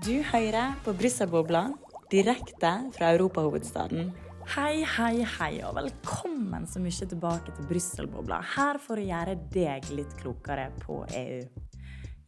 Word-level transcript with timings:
Du 0.00 0.22
hører 0.24 0.78
på 0.80 0.94
Brysselbobla, 0.96 1.60
direkte 2.08 2.68
fra 2.94 3.10
europahovedstaden. 3.12 4.06
Hei, 4.54 4.80
hei, 4.88 5.26
hei, 5.28 5.50
og 5.68 5.74
velkommen 5.76 6.64
så 6.64 6.80
mye 6.80 7.08
tilbake 7.10 7.52
til 7.52 7.66
Brysselbobla. 7.68 8.38
Her 8.54 8.78
for 8.80 8.96
å 8.96 9.04
gjøre 9.04 9.34
deg 9.52 9.90
litt 9.92 10.14
klokere 10.22 10.70
på 10.80 11.02
EU. 11.18 11.42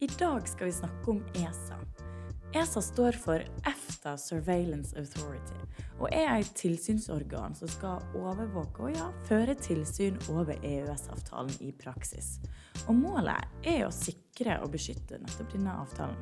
I 0.05 0.09
dag 0.11 0.45
skal 0.51 0.69
vi 0.69 0.75
snakke 0.77 1.15
om 1.15 1.23
ESA. 1.33 1.79
ESA 2.53 2.83
står 2.85 3.17
for 3.17 3.41
EFTA 3.41 4.13
Surveillance 4.21 4.93
Authority 4.99 5.57
og 5.97 6.13
er 6.13 6.29
et 6.35 6.51
tilsynsorgan 6.59 7.57
som 7.57 7.71
skal 7.73 8.05
overvåke 8.19 8.85
og 8.85 8.93
ja, 8.99 9.07
føre 9.25 9.57
tilsyn 9.57 10.19
over 10.35 10.61
EØS-avtalen 10.61 11.57
i 11.65 11.73
praksis. 11.81 12.35
Og 12.85 12.93
målet 13.01 13.65
er 13.65 13.87
å 13.87 13.91
sikre 13.95 14.59
og 14.61 14.75
beskytte 14.77 15.17
nettopp 15.25 15.57
denne 15.57 15.73
avtalen. 15.81 16.21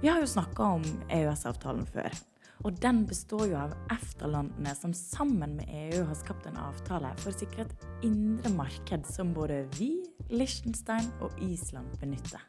Vi 0.00 0.08
har 0.08 0.20
jo 0.20 0.26
snakka 0.28 0.62
om 0.62 0.82
EØS-avtalen 1.08 1.86
før. 1.88 2.12
Og 2.64 2.76
den 2.80 3.02
består 3.08 3.46
jo 3.48 3.56
av 3.56 3.72
EFTA-landene 3.92 4.74
som 4.76 4.92
sammen 4.96 5.54
med 5.56 5.70
EU 5.72 6.02
har 6.08 6.18
skapt 6.18 6.48
en 6.48 6.58
avtale 6.60 7.12
for 7.20 7.32
å 7.32 7.36
sikre 7.36 7.64
et 7.64 7.86
indre 8.04 8.52
marked 8.52 9.08
som 9.08 9.32
både 9.36 9.62
vi, 9.76 9.94
Liechtenstein 10.28 11.08
og 11.24 11.36
Island 11.44 11.96
benytter. 12.00 12.44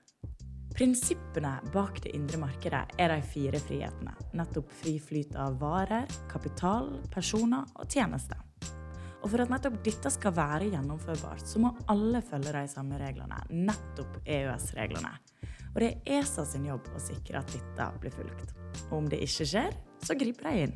Prinsippene 0.75 1.53
bak 1.73 2.01
det 2.03 2.11
indre 2.17 2.41
markedet 2.41 2.83
er 2.99 3.13
de 3.15 3.21
fire 3.25 3.63
frihetene. 3.63 4.13
Nettopp 4.35 4.73
fri 4.81 4.97
flyt 4.99 5.39
av 5.39 5.55
varer, 5.63 6.03
kapital, 6.31 6.91
personer 7.13 7.63
og 7.79 7.87
tjenester. 7.87 8.43
Og 9.23 9.31
for 9.31 9.43
at 9.43 9.55
nettopp 9.55 9.79
dette 9.87 10.11
skal 10.13 10.35
være 10.35 10.67
gjennomførbart, 10.75 11.47
så 11.47 11.63
må 11.63 11.71
alle 11.89 12.21
følge 12.27 12.53
de 12.53 12.67
samme 12.69 12.99
reglene. 13.01 13.39
Nettopp 13.55 14.19
EØS-reglene. 14.27 15.15
Og 15.77 15.83
det 15.83 15.91
er 15.93 16.15
ESA 16.23 16.41
sin 16.49 16.63
jobb 16.65 16.87
å 16.97 16.99
sikre 17.05 17.37
at 17.37 17.51
dette 17.53 17.85
blir 18.01 18.09
fulgt. 18.09 18.55
Og 18.87 18.95
om 18.97 19.09
det 19.11 19.19
ikke 19.21 19.45
skjer, 19.45 19.75
så 20.01 20.15
griper 20.17 20.47
de 20.49 20.63
inn. 20.65 20.71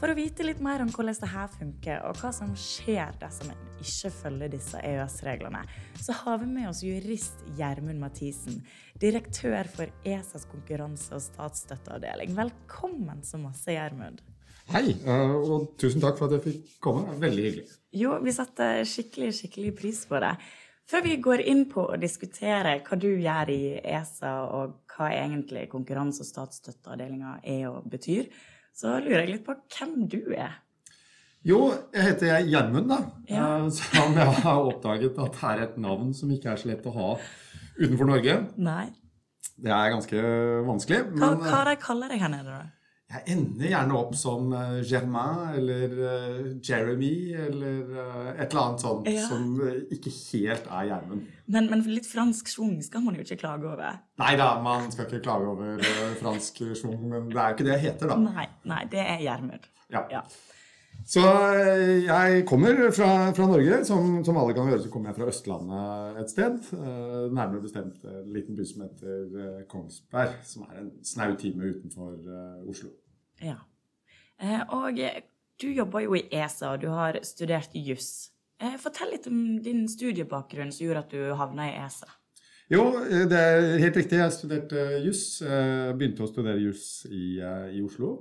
For 0.00 0.10
å 0.10 0.16
vite 0.18 0.42
litt 0.42 0.58
mer 0.64 0.82
om 0.82 0.88
hvordan 0.90 1.14
dette 1.14 1.42
funker, 1.52 2.00
og 2.08 2.18
hva 2.18 2.32
som 2.34 2.50
skjer 2.58 3.14
dersom 3.20 3.52
en 3.52 3.60
ikke 3.78 4.10
følger 4.16 4.50
disse 4.50 4.80
EØS-reglene, 4.82 5.60
så 6.02 6.16
har 6.24 6.40
vi 6.42 6.48
med 6.50 6.66
oss 6.72 6.80
jurist 6.82 7.44
Gjermund 7.54 8.02
Mathisen, 8.02 8.64
direktør 8.98 9.70
for 9.70 9.92
ESAs 10.02 10.48
konkurranse- 10.50 11.14
og 11.14 11.22
statsstøtteavdeling. 11.28 12.34
Velkommen 12.34 13.22
så 13.22 13.38
masse, 13.38 13.70
Gjermund. 13.70 14.24
Hei, 14.72 14.88
eh, 14.90 15.36
og 15.38 15.76
tusen 15.78 16.02
takk 16.02 16.18
for 16.18 16.26
at 16.26 16.40
jeg 16.40 16.48
fikk 16.48 16.74
komme. 16.82 17.14
Veldig 17.22 17.46
hyggelig. 17.46 17.68
Jo, 17.94 18.18
vi 18.26 18.34
setter 18.34 18.82
skikkelig, 18.82 19.30
skikkelig 19.38 19.76
pris 19.78 20.02
på 20.10 20.18
det. 20.26 20.34
Før 20.90 21.04
vi 21.04 21.16
går 21.22 21.44
inn 21.46 21.66
på 21.70 21.84
å 21.86 21.98
diskutere 22.02 22.72
hva 22.82 22.96
du 22.98 23.10
gjør 23.12 23.50
i 23.54 23.60
ESA, 23.78 24.32
og 24.58 24.80
hva 24.90 25.10
egentlig 25.14 25.68
konkurranse- 25.70 26.24
og 26.24 26.26
statsstøtteavdelinga 26.26 27.36
er 27.46 27.68
og 27.68 27.86
betyr, 27.92 28.26
så 28.74 28.96
lurer 28.98 29.22
jeg 29.22 29.36
litt 29.36 29.46
på 29.46 29.54
hvem 29.76 30.08
du 30.10 30.18
er. 30.34 30.56
Jo, 31.46 31.70
jeg 31.94 32.04
heter 32.04 32.42
Gjermund, 32.44 32.90
da. 32.90 32.98
Ja. 33.30 33.44
Eh, 33.60 33.68
Som 33.76 34.16
jeg 34.18 34.34
har 34.42 34.64
oppdaget 34.66 35.14
at 35.22 35.38
det 35.38 35.52
er 35.52 35.62
et 35.68 35.78
navn 35.80 36.10
som 36.16 36.32
ikke 36.34 36.50
er 36.52 36.60
så 36.60 36.72
lett 36.72 36.88
å 36.90 36.96
ha 36.96 37.12
utenfor 37.78 38.10
Norge. 38.10 38.36
Nei. 38.60 38.90
Det 39.60 39.72
er 39.72 39.94
ganske 39.94 40.26
vanskelig. 40.66 41.00
Hva, 41.14 41.30
Men 41.36 41.46
hva 41.46 41.62
eh, 41.62 41.70
de 41.70 41.80
kaller 41.86 42.12
deg 42.12 42.24
her 42.24 42.34
nede, 42.34 42.58
da? 42.58 42.79
Jeg 43.10 43.24
ender 43.34 43.66
gjerne 43.72 43.96
opp 43.98 44.12
som 44.14 44.52
eh, 44.54 44.76
Germain 44.86 45.56
eller 45.58 45.94
eh, 46.06 46.50
Jeremy 46.62 47.12
eller 47.34 47.88
eh, 48.04 48.28
et 48.36 48.52
eller 48.52 48.60
annet 48.62 48.84
sånt 48.84 49.08
Ja. 49.10 49.24
som 49.26 49.56
ikke 49.90 50.12
helt 50.14 50.68
er 50.70 50.86
Gjermund. 50.92 51.24
Men, 51.50 51.66
men 51.72 51.82
litt 51.90 52.06
fransk 52.06 52.52
schwung 52.52 52.76
skal 52.86 53.02
man 53.02 53.18
jo 53.18 53.24
ikke 53.26 53.40
klage 53.42 53.66
over. 53.66 53.98
Nei 54.22 54.36
da, 54.38 54.52
man 54.62 54.86
skal 54.94 55.08
ikke 55.08 55.24
klage 55.24 55.50
over 55.50 55.82
fransk 56.20 56.62
schwung, 56.78 57.02
men 57.10 57.26
det 57.32 57.40
er 57.42 57.50
jo 57.50 57.58
ikke 57.58 57.66
det 57.66 57.74
jeg 57.78 57.84
heter, 57.88 58.12
da. 58.14 58.20
Nei, 58.30 58.46
nei, 58.70 58.84
det 58.92 59.02
er 59.02 59.24
Gjermund. 59.26 59.66
Ja. 59.90 60.04
Ja. 60.12 60.22
Så 61.06 61.22
eh, 61.22 62.04
jeg 62.04 62.44
kommer 62.48 62.90
fra, 62.94 63.32
fra 63.36 63.46
Norge. 63.46 63.80
Som, 63.84 64.20
som 64.24 64.38
alle 64.40 64.54
kan 64.56 64.68
høre, 64.68 64.82
så 64.82 64.90
kommer 64.92 65.10
jeg 65.10 65.18
fra 65.20 65.28
Østlandet 65.32 66.20
et 66.22 66.32
sted. 66.32 66.58
Eh, 66.76 67.24
nærmere 67.32 67.62
bestemt 67.64 68.04
en 68.04 68.32
liten 68.34 68.58
by 68.58 68.66
som 68.68 68.84
heter 68.84 69.40
eh, 69.44 69.64
Kongsberg, 69.70 70.36
som 70.46 70.66
er 70.68 70.82
en 70.82 70.92
snau 71.06 71.34
time 71.40 71.72
utenfor 71.72 72.16
Oslo. 72.68 72.92
Ja. 73.42 73.58
Og 74.72 74.96
du 75.60 75.68
jobber 75.68 76.04
jo 76.06 76.14
i 76.16 76.24
ESA, 76.32 76.74
og 76.74 76.82
du 76.82 76.88
har 76.92 77.18
studert 77.26 77.74
juss. 77.76 78.30
Fortell 78.80 79.12
litt 79.12 79.26
om 79.28 79.60
din 79.64 79.86
studiebakgrunn 79.88 80.72
som 80.72 80.86
gjorde 80.86 81.02
at 81.04 81.12
du 81.12 81.36
havna 81.36 81.68
i 81.68 81.76
ESA. 81.80 82.08
Jo, 82.70 82.84
det 83.28 83.36
er 83.36 83.78
helt 83.82 83.96
riktig. 83.98 84.20
Jeg 84.20 84.32
studerte 84.32 84.84
juss. 85.04 85.24
Begynte 85.42 86.24
å 86.24 86.30
studere 86.30 86.60
juss 86.62 87.02
i, 87.10 87.40
i 87.40 87.82
Oslo. 87.84 88.20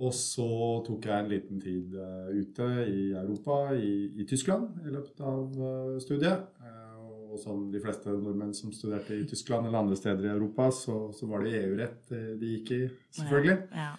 Og 0.00 0.14
så 0.16 0.48
tok 0.86 1.04
jeg 1.04 1.20
en 1.20 1.28
liten 1.28 1.58
tid 1.60 1.96
eh, 2.00 2.28
ute 2.40 2.68
i 2.88 3.02
Europa, 3.12 3.74
i, 3.76 4.08
i 4.22 4.24
Tyskland, 4.28 4.78
i 4.86 4.92
løpet 4.94 5.20
av 5.20 5.58
eh, 5.68 5.98
studiet. 6.00 6.46
Eh, 6.64 6.94
og 7.32 7.40
som 7.40 7.66
de 7.72 7.80
fleste 7.80 8.12
nordmenn 8.12 8.54
som 8.56 8.72
studerte 8.72 9.16
i 9.16 9.26
Tyskland 9.28 9.68
eller 9.68 9.82
andre 9.84 9.96
steder 9.96 10.26
i 10.28 10.32
Europa, 10.32 10.70
så, 10.72 10.96
så 11.16 11.28
var 11.28 11.44
det 11.44 11.54
EU-rett 11.60 12.16
de 12.40 12.54
gikk 12.56 12.72
i, 12.76 12.80
selvfølgelig. 13.18 13.58
Ja. 13.76 13.92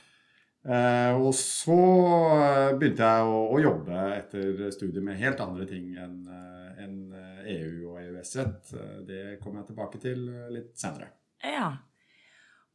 Eh, 0.63 1.13
og 1.19 1.33
så 1.37 1.79
begynte 2.79 3.09
jeg 3.09 3.29
å, 3.29 3.39
å 3.53 3.61
jobbe 3.61 4.03
etter 4.17 4.67
studiet 4.73 5.05
med 5.05 5.21
helt 5.21 5.41
andre 5.45 5.65
ting 5.69 5.93
enn 5.99 6.19
en 6.83 6.99
EU 7.53 7.93
og 7.93 7.97
EØS-rett. 8.01 8.73
Det 9.05 9.23
kommer 9.41 9.61
jeg 9.61 9.73
tilbake 9.73 10.01
til 10.01 10.29
litt 10.53 10.73
senere. 10.79 11.13
ja. 11.45 11.73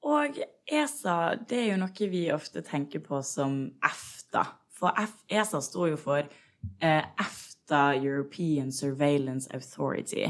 Og 0.07 0.39
ESA, 0.71 1.35
det 1.49 1.59
er 1.63 1.71
jo 1.73 1.79
noe 1.81 2.11
vi 2.13 2.29
ofte 2.33 2.63
tenker 2.67 3.03
på 3.05 3.23
som 3.27 3.65
EFTA. 3.85 4.45
For 4.79 4.95
F 4.95 5.25
ESA 5.27 5.61
står 5.65 5.95
jo 5.95 5.97
for 6.01 6.21
eh, 6.23 7.03
EFTA 7.03 7.97
European 7.99 8.71
Surveillance 8.73 9.51
Authority. 9.55 10.29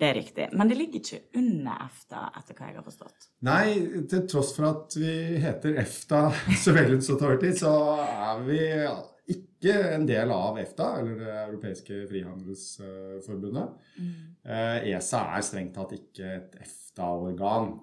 Det 0.00 0.08
er 0.08 0.14
riktig. 0.16 0.48
Men 0.56 0.70
det 0.70 0.78
ligger 0.78 1.02
ikke 1.02 1.18
under 1.36 1.82
EFTA, 1.84 2.22
etter 2.40 2.56
hva 2.56 2.70
jeg 2.70 2.78
har 2.78 2.86
forstått. 2.86 3.28
Nei, 3.44 3.64
til 4.08 4.24
tross 4.30 4.54
for 4.56 4.70
at 4.70 4.96
vi 4.96 5.12
heter 5.42 5.76
EFTA 5.82 6.22
Surveillance 6.64 7.12
Authority, 7.12 7.52
så 7.60 7.74
er 8.06 8.40
vi 8.46 8.62
ikke 9.34 9.76
en 9.92 10.08
del 10.08 10.32
av 10.32 10.56
EFTA, 10.62 10.88
eller 11.02 11.20
det 11.20 11.34
europeiske 11.42 12.00
frihandelsforbundet. 12.08 13.76
Mm. 14.00 14.16
ESA 14.88 15.26
er 15.36 15.44
strengt 15.44 15.76
tatt 15.76 15.92
ikke 15.98 16.32
et 16.38 16.56
EFTA-organ. 16.64 17.74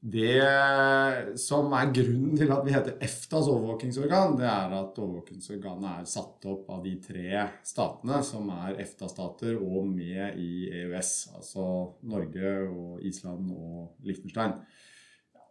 Det 0.00 1.36
som 1.36 1.74
er 1.76 1.90
grunnen 1.92 2.36
til 2.38 2.48
at 2.54 2.62
vi 2.64 2.72
heter 2.72 2.94
EFTAs 3.04 3.50
overvåkingsorgan, 3.52 4.38
det 4.38 4.46
er 4.48 4.72
at 4.78 4.96
overvåkingsorganet 4.96 5.88
er 5.90 6.06
satt 6.08 6.46
opp 6.48 6.70
av 6.72 6.80
de 6.86 6.94
tre 7.04 7.42
statene 7.68 8.22
som 8.24 8.48
er 8.54 8.80
EFTA-stater 8.80 9.58
og 9.60 9.90
med 9.90 10.40
i 10.40 10.70
EØS. 10.72 11.10
Altså 11.36 11.66
Norge 12.08 12.54
og 12.70 13.04
Island 13.04 13.52
og 13.52 14.06
Liechtenstein. 14.08 14.56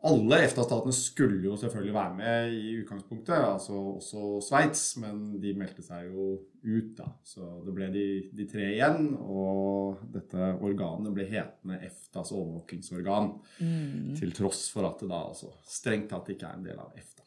Alle 0.08 0.38
EFTA-statene 0.46 0.96
skulle 0.96 1.42
jo 1.44 1.58
selvfølgelig 1.60 1.94
være 1.94 2.16
med 2.16 2.54
i 2.56 2.70
utgangspunktet, 2.80 3.36
altså 3.36 3.76
også 3.98 4.22
Sveits, 4.48 4.84
men 5.04 5.42
de 5.44 5.52
meldte 5.60 5.84
seg 5.84 6.08
jo 6.08 6.30
ut, 6.64 6.94
da. 6.96 7.10
Så 7.28 7.50
det 7.66 7.76
ble 7.76 7.90
de, 7.92 8.06
de 8.32 8.48
tre 8.48 8.70
igjen, 8.78 9.10
og 9.20 10.00
dette 10.14 10.54
organet 10.64 11.12
ble 11.16 11.28
hetende 11.28 11.82
EFTAs 11.84 12.32
overvåkingsorgan. 12.32 13.34
Til 14.20 14.36
tross 14.40 14.70
for 14.72 14.88
at 14.88 15.04
det 15.04 15.12
da 15.12 15.24
altså 15.34 15.52
strengt 15.68 16.14
tatt 16.14 16.31
ikke 16.31 16.48
er 16.48 16.62
en 16.62 16.70
del 16.70 16.80
av 16.80 16.96
EFTA. 16.96 17.19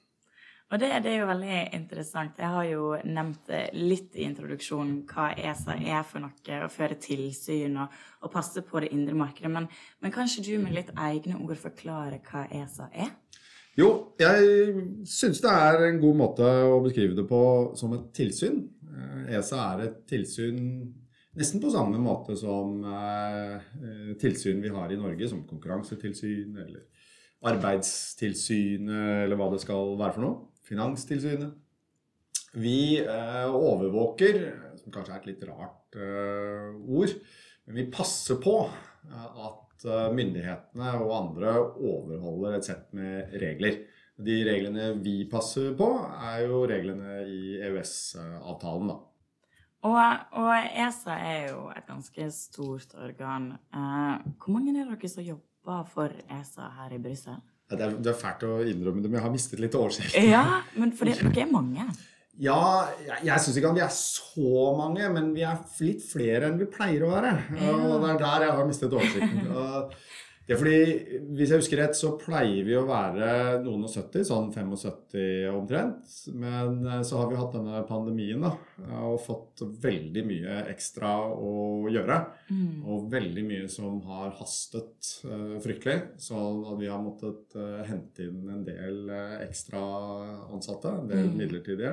Og 0.72 0.80
det, 0.80 0.88
det 1.04 1.10
er 1.12 1.18
jo 1.20 1.28
veldig 1.28 1.56
interessant. 1.76 2.38
Jeg 2.40 2.48
har 2.48 2.64
jo 2.64 2.86
nevnt 3.04 3.50
litt 3.76 4.16
i 4.16 4.24
introduksjonen 4.24 5.02
hva 5.10 5.26
ESA 5.36 5.76
er 5.76 6.06
for 6.08 6.24
noe, 6.24 6.60
å 6.64 6.70
føre 6.72 6.96
tilsyn 6.96 7.76
og, 7.82 7.98
og 8.24 8.32
passe 8.32 8.64
på 8.64 8.80
det 8.80 8.88
indre 8.96 9.18
markedet. 9.18 9.52
Men, 9.52 9.68
men 10.00 10.14
kanskje 10.14 10.46
du 10.46 10.54
med 10.62 10.72
litt 10.78 10.94
egne 10.96 11.36
ord 11.44 11.60
forklarer 11.60 12.22
hva 12.24 12.46
ESA 12.48 12.88
er? 12.88 13.12
Jo, 13.76 13.88
jeg 14.20 14.48
syns 15.08 15.40
det 15.40 15.52
er 15.52 15.86
en 15.86 16.00
god 16.00 16.16
måte 16.18 16.48
å 16.68 16.80
beskrive 16.84 17.16
det 17.16 17.24
på 17.28 17.42
som 17.78 17.94
et 17.96 18.10
tilsyn. 18.16 18.58
Eh, 18.92 19.36
ESA 19.38 19.60
er 19.70 19.86
et 19.86 20.02
tilsyn 20.08 20.58
nesten 21.40 21.62
på 21.62 21.70
samme 21.72 22.00
måte 22.00 22.36
som 22.36 22.82
eh, 22.84 23.54
eh, 23.56 24.10
tilsyn 24.20 24.60
vi 24.60 24.72
har 24.74 24.92
i 24.92 24.98
Norge, 25.00 25.28
som 25.28 25.46
konkurransetilsyn 25.48 26.58
eller 26.66 26.84
Arbeidstilsynet 27.42 29.24
eller 29.24 29.38
hva 29.38 29.50
det 29.52 29.62
skal 29.64 29.96
være 29.98 30.16
for 30.16 30.24
noe. 30.24 30.48
Finanstilsynet. 30.66 31.56
Vi 32.52 33.00
eh, 33.00 33.48
overvåker, 33.48 34.38
som 34.76 34.92
kanskje 34.92 35.14
er 35.14 35.22
et 35.22 35.28
litt 35.30 35.44
rart 35.48 35.96
eh, 35.96 36.68
ord, 36.76 37.14
men 37.64 37.78
vi 37.80 37.86
passer 37.92 38.36
på 38.42 38.58
eh, 38.66 39.46
at 39.48 39.86
eh, 39.88 40.10
myndighetene 40.12 40.90
og 41.00 41.14
andre 41.16 41.54
overholder 41.62 42.58
et 42.58 42.68
sett 42.68 42.90
med 42.96 43.32
regler. 43.40 43.80
De 44.22 44.36
reglene 44.44 44.90
vi 45.02 45.22
passer 45.30 45.72
på, 45.78 45.88
er 46.28 46.44
jo 46.44 46.66
reglene 46.68 47.22
i 47.24 47.56
EØS-avtalen, 47.64 48.92
da. 48.92 48.98
Og, 49.82 49.96
og 50.38 50.76
ESA 50.78 51.16
er 51.18 51.48
jo 51.48 51.64
et 51.72 51.88
ganske 51.88 52.28
stort 52.36 52.92
organ. 52.94 53.54
Eh, 53.74 54.28
hvor 54.38 54.54
mange 54.54 54.76
er 54.76 54.92
dere 54.92 55.10
som 55.10 55.24
jobber 55.26 55.51
for 55.92 56.12
ESA 56.28 56.70
her 56.78 56.94
i 56.96 57.00
Brussel? 57.02 57.36
Ja, 57.70 57.76
Det 57.76 57.84
er, 57.86 57.98
det 58.04 58.10
er 58.12 58.18
fælt 58.20 58.42
å 58.44 58.56
innrømme 58.68 59.00
det, 59.02 59.10
men 59.10 59.18
jeg 59.20 59.24
har 59.26 59.32
mistet 59.32 59.60
litt 59.62 59.76
oversikt. 59.78 60.16
Ja, 60.18 60.62
men 60.76 60.92
fordi 60.96 61.14
dere 61.20 61.44
er 61.46 61.52
mange. 61.52 61.86
Ja, 62.42 62.88
jeg, 63.04 63.18
jeg 63.28 63.44
syns 63.44 63.56
ikke 63.60 63.70
at 63.70 63.76
vi 63.76 63.84
er 63.84 63.92
så 63.92 64.62
mange, 64.78 65.08
men 65.12 65.30
vi 65.36 65.44
er 65.44 65.58
litt 65.84 66.04
flere 66.08 66.48
enn 66.48 66.58
vi 66.60 66.68
pleier 66.72 67.04
å 67.06 67.12
være. 67.12 67.32
Og 67.68 67.98
det 68.02 68.10
er 68.14 68.20
der 68.24 68.46
jeg 68.46 68.56
har 68.58 68.68
mistet 68.68 68.96
oversikten. 68.96 69.46
Er 70.52 70.58
fordi, 70.60 71.20
Hvis 71.32 71.52
jeg 71.52 71.62
husker 71.62 71.80
rett, 71.80 71.96
så 71.96 72.12
pleier 72.20 72.66
vi 72.66 72.76
å 72.76 72.84
være 72.88 73.62
noen 73.64 73.86
og 73.86 73.92
70, 73.92 74.26
sånn 74.28 74.50
75 74.52 75.50
omtrent. 75.56 76.12
Men 76.36 76.80
eh, 76.86 77.02
så 77.06 77.20
har 77.20 77.30
vi 77.30 77.38
hatt 77.40 77.56
denne 77.56 77.82
pandemien 77.88 78.44
da, 78.44 78.52
og 79.06 79.20
fått 79.24 79.64
veldig 79.82 80.24
mye 80.28 80.60
ekstra 80.72 81.14
å 81.32 81.88
gjøre. 81.92 82.20
Og 82.84 83.08
veldig 83.12 83.44
mye 83.48 83.68
som 83.72 84.00
har 84.06 84.34
hastet 84.38 85.12
uh, 85.24 85.56
fryktelig. 85.62 86.18
Sånn 86.20 86.62
at 86.68 86.78
vi 86.80 86.90
har 86.90 87.00
måttet 87.02 87.56
uh, 87.56 87.80
hente 87.88 88.26
inn 88.28 88.44
en 88.52 88.64
del 88.66 89.06
uh, 89.08 89.38
ekstra 89.46 89.82
ansatte, 90.52 90.92
en 91.02 91.08
del 91.08 91.22
Mm. 91.22 91.36
midlertidige. 91.38 91.92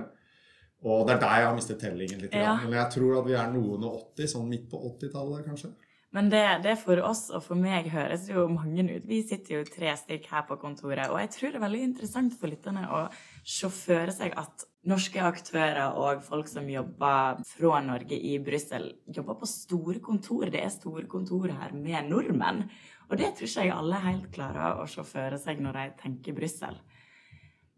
Og 0.83 1.05
det 1.07 1.15
er 1.15 1.19
der 1.19 1.39
jeg 1.39 1.47
har 1.47 1.55
mistet 1.55 1.79
tellingen 1.81 2.21
litt. 2.23 2.33
Ja. 2.35 2.55
Men 2.63 2.73
jeg 2.77 2.91
tror 2.95 3.19
at 3.19 3.27
vi 3.27 3.35
er 3.35 3.51
noen 3.51 3.83
og 3.87 3.97
80, 4.15 4.29
sånn 4.31 4.49
midt 4.49 4.69
på 4.71 4.79
80-tallet 4.93 5.45
kanskje. 5.47 5.71
Men 6.15 6.29
det, 6.31 6.41
det 6.63 6.73
for 6.81 6.97
oss 7.05 7.27
og 7.29 7.43
for 7.45 7.59
meg 7.59 7.91
høres 7.93 8.25
jo 8.31 8.47
mange 8.49 8.81
ut. 8.87 9.03
Vi 9.05 9.19
sitter 9.29 9.59
jo 9.59 9.67
tre 9.67 9.91
stykk 9.97 10.25
her 10.31 10.47
på 10.47 10.57
kontoret, 10.57 11.05
og 11.05 11.19
jeg 11.21 11.29
tror 11.35 11.51
det 11.51 11.59
er 11.59 11.65
veldig 11.67 11.81
interessant 11.85 12.33
for 12.39 12.49
lytterne 12.49 12.87
å 12.89 13.03
se 13.45 13.69
for 13.69 14.09
seg 14.15 14.33
at 14.41 14.65
norske 14.89 15.21
aktører 15.21 15.99
og 15.99 16.23
folk 16.25 16.49
som 16.49 16.65
jobber 16.71 17.43
fra 17.51 17.81
Norge 17.85 18.17
i 18.17 18.39
Brussel, 18.41 18.89
jobber 19.05 19.37
på 19.37 19.51
store 19.51 19.99
kontor. 20.01 20.49
Det 20.49 20.63
er 20.63 20.73
store 20.73 21.05
kontor 21.11 21.53
her 21.53 21.77
med 21.77 22.09
nordmenn. 22.09 22.65
Og 23.09 23.17
det 23.21 23.35
tror 23.37 23.51
ikke 23.51 23.67
jeg 23.67 23.75
alle 23.75 24.01
helt 24.07 24.29
klarer 24.33 24.81
å 24.81 24.89
se 24.89 25.05
for 25.05 25.37
seg 25.41 25.61
når 25.61 25.77
de 25.77 25.87
tenker 26.01 26.37
Brussel. 26.37 26.81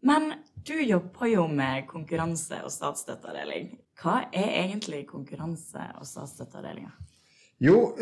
Men 0.02 0.32
du 0.56 0.74
jobber 0.80 1.28
jo 1.30 1.46
med 1.52 1.84
konkurranse 1.90 2.64
og 2.64 2.72
statsstøtteavdeling. 2.74 3.74
Hva 4.00 4.22
er 4.32 4.56
egentlig 4.64 5.04
konkurranse 5.10 5.84
og 6.00 6.08
statsstøtteavdelinga? 6.08 6.96
Jo, 7.62 7.92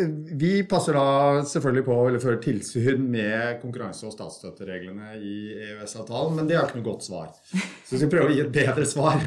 vi 0.41 0.63
passer 0.65 0.97
da 0.97 1.43
selvfølgelig 1.45 1.83
på 1.85 1.97
å 2.01 2.21
føre 2.23 2.39
tilsyn 2.41 3.03
med 3.13 3.59
konkurranse- 3.61 4.07
og 4.09 4.15
statsstøttereglene 4.15 5.11
i 5.21 5.35
EØS-avtalen, 5.67 6.39
men 6.39 6.49
det 6.49 6.57
er 6.57 6.65
ikke 6.65 6.79
noe 6.79 6.87
godt 6.87 7.05
svar. 7.05 7.35
Så 7.51 7.93
vi 7.93 8.01
skal 8.01 8.13
prøve 8.15 8.31
å 8.31 8.33
gi 8.39 8.41
et 8.41 8.55
bedre 8.55 8.87
svar. 8.89 9.21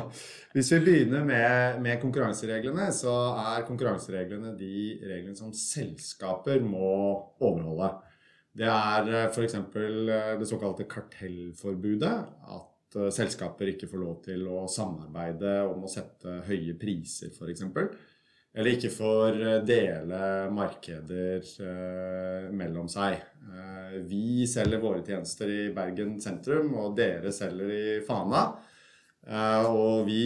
Hvis 0.54 0.70
vi 0.72 0.78
begynner 0.86 1.26
med, 1.28 1.82
med 1.84 2.00
konkurransereglene, 2.00 2.86
så 2.96 3.12
er 3.42 3.66
konkurransereglene 3.68 4.54
de 4.56 4.76
reglene 5.04 5.36
som 5.36 5.52
selskaper 5.52 6.64
må 6.64 6.94
overholde. 7.42 7.90
Det 8.56 8.70
er 8.70 9.10
f.eks. 9.26 9.58
det 9.74 10.48
såkalte 10.48 10.88
kartellforbudet. 10.88 12.14
At 12.54 12.96
eh, 13.02 13.12
selskaper 13.12 13.74
ikke 13.74 13.90
får 13.90 14.00
lov 14.00 14.16
til 14.24 14.46
å 14.48 14.64
samarbeide 14.70 15.58
om 15.66 15.84
å 15.84 15.90
sette 15.90 16.38
høye 16.48 16.78
priser, 16.78 17.34
f.eks. 17.34 17.66
Eller 18.54 18.76
ikke 18.76 18.92
får 18.94 19.40
eh, 19.42 19.62
dele 19.66 20.18
markeder 20.54 21.42
eh, 21.42 22.52
mellom 22.54 22.86
seg. 22.90 23.18
Eh, 23.50 23.96
vi 24.06 24.46
selger 24.50 24.82
våre 24.82 25.02
tjenester 25.06 25.50
i 25.50 25.64
Bergen 25.74 26.20
sentrum, 26.22 26.70
og 26.78 26.94
dere 26.98 27.34
selger 27.34 27.72
i 27.74 27.96
Fana. 28.06 28.44
Eh, 29.26 29.66
og 29.66 30.06
vi 30.06 30.20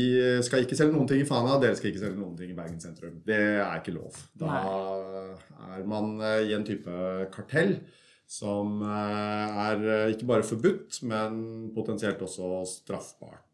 skal 0.44 0.66
ikke 0.66 0.76
selge 0.76 0.92
noen 0.92 1.08
ting 1.08 1.24
i 1.24 1.28
Fana, 1.28 1.56
dere 1.62 1.78
skal 1.78 1.88
ikke 1.92 2.04
selge 2.04 2.20
noen 2.20 2.36
ting 2.36 2.52
i 2.52 2.58
Bergen 2.58 2.82
sentrum. 2.84 3.16
Det 3.24 3.40
er 3.62 3.80
ikke 3.80 3.96
lov. 3.96 4.20
Da 4.36 4.60
er 5.72 5.88
man 5.88 6.18
i 6.44 6.52
en 6.52 6.68
type 6.68 7.00
kartell 7.32 7.78
som 8.28 8.82
er 8.84 9.80
ikke 10.12 10.28
bare 10.28 10.44
forbudt, 10.44 11.00
men 11.08 11.70
potensielt 11.72 12.20
også 12.20 12.60
straffbart. 12.68 13.47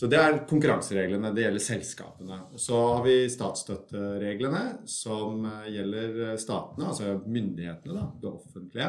Så 0.00 0.08
det 0.08 0.16
er 0.16 0.38
konkurransereglene. 0.48 1.28
Det 1.36 1.42
gjelder 1.44 1.60
selskapene. 1.60 2.38
Og 2.54 2.60
så 2.62 2.76
har 2.78 3.02
vi 3.04 3.16
statsstøttereglene, 3.28 4.62
som 4.88 5.44
eh, 5.44 5.66
gjelder 5.74 6.38
statene, 6.40 6.86
altså 6.88 7.18
myndighetene, 7.26 7.98
da, 7.98 8.06
det 8.22 8.30
offentlige, 8.30 8.86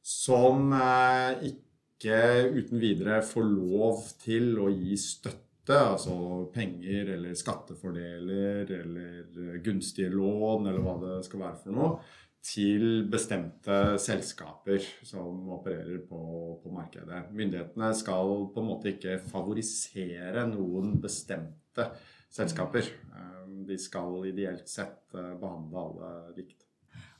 som 0.00 0.72
eh, 0.72 1.50
ikke 1.50 2.22
uten 2.56 2.80
videre 2.80 3.18
får 3.20 3.50
lov 3.50 4.06
til 4.22 4.54
å 4.64 4.70
gi 4.72 4.96
støtte, 4.96 5.76
altså 5.76 6.16
penger 6.54 7.12
eller 7.18 7.36
skattefordeler 7.36 8.72
eller 8.78 9.60
gunstige 9.62 10.08
lån 10.08 10.70
eller 10.70 10.80
hva 10.82 10.96
det 11.04 11.18
skal 11.28 11.44
være 11.44 11.60
for 11.66 11.76
noe, 11.76 11.92
til 12.44 13.04
bestemte 13.10 13.98
selskaper 14.00 14.84
som 15.06 15.50
opererer 15.52 16.00
på, 16.08 16.20
på 16.62 16.72
markedet. 16.72 17.26
Myndighetene 17.36 17.92
skal 17.96 18.46
på 18.54 18.62
en 18.62 18.70
måte 18.70 18.94
ikke 18.94 19.18
favorisere 19.30 20.46
noen 20.48 20.96
bestemte 21.02 21.90
selskaper. 22.32 22.88
Eh, 23.12 23.44
De 23.68 23.76
skal 23.78 24.24
ideelt 24.30 24.68
sett 24.70 25.14
eh, 25.14 25.34
behandle 25.40 25.84
alle 25.84 26.10
likt. 26.38 26.64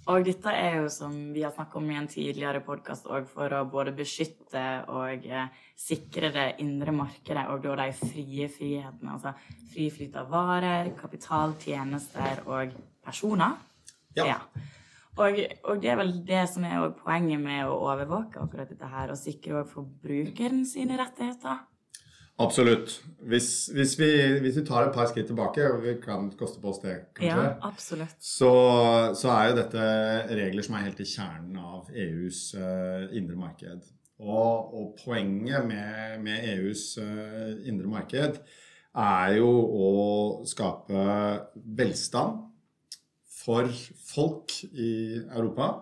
Og 0.09 0.25
dette 0.25 0.53
er 0.57 0.79
jo, 0.81 0.89
som 0.89 1.13
vi 1.35 1.43
har 1.45 1.53
snakket 1.53 1.77
om 1.77 1.91
i 1.93 1.97
en 2.01 2.09
tidligere 2.09 2.63
podkast, 2.65 3.05
for 3.29 3.53
å 3.53 3.61
både 3.69 3.93
beskytte 3.95 4.63
og 4.89 5.27
eh, 5.29 5.53
sikre 5.79 6.33
det 6.33 6.47
indre 6.65 6.95
markedet 6.97 7.45
og 7.53 7.61
da 7.67 7.77
de 7.83 7.91
frie 7.99 8.49
frihetene. 8.51 9.19
Altså 9.19 9.35
fri 9.71 9.91
flyt 9.93 10.17
av 10.17 10.33
varer, 10.33 10.95
kapital, 10.99 11.55
tjenester 11.61 12.41
og 12.49 12.73
personer. 13.05 13.61
Ja. 14.17 14.25
Ja. 14.33 14.39
Og, 15.21 15.41
og 15.69 15.83
det 15.83 15.91
er 15.93 15.99
vel 16.01 16.15
det 16.27 16.45
som 16.49 16.65
er 16.65 16.87
poenget 17.03 17.43
med 17.43 17.69
å 17.69 17.77
overvåke 17.91 18.41
akkurat 18.41 18.71
dette 18.71 18.89
her, 18.89 19.13
og 19.13 19.21
sikre 19.21 19.61
også 19.61 19.75
forbrukeren 19.77 20.65
sine 20.69 20.97
rettigheter. 21.01 21.67
Absolutt. 22.41 22.95
Hvis, 23.29 23.69
hvis, 23.75 23.99
vi, 24.01 24.09
hvis 24.41 24.57
vi 24.57 24.65
tar 24.65 24.87
et 24.87 24.95
par 24.95 25.11
skritt 25.11 25.29
tilbake, 25.29 25.67
og 25.75 25.83
vi 25.85 25.95
kan 26.01 26.31
koste 26.41 26.61
på 26.63 26.71
oss 26.73 26.81
det, 26.81 26.97
kanskje, 27.19 27.43
Ja, 27.43 27.51
absolutt. 27.69 28.17
så, 28.17 28.53
så 29.19 29.33
er 29.35 29.51
jo 29.51 29.59
dette 29.59 29.89
regler 30.41 30.65
som 30.65 30.79
er 30.79 30.87
helt 30.87 31.03
i 31.05 31.09
kjernen 31.11 31.59
av 31.61 31.91
EUs 31.93 32.43
uh, 32.57 33.11
indre 33.13 33.37
marked. 33.37 33.91
Og, 34.21 34.73
og 34.77 34.97
poenget 35.05 35.69
med, 35.69 36.17
med 36.25 36.49
EUs 36.55 36.95
uh, 37.01 37.61
indre 37.69 37.93
marked 37.93 38.41
er 39.01 39.37
jo 39.37 39.51
å 39.51 39.91
skape 40.49 41.05
velstand 41.77 42.47
for 43.41 43.69
folk 44.11 44.53
i 44.73 44.93
Europa. 45.31 45.73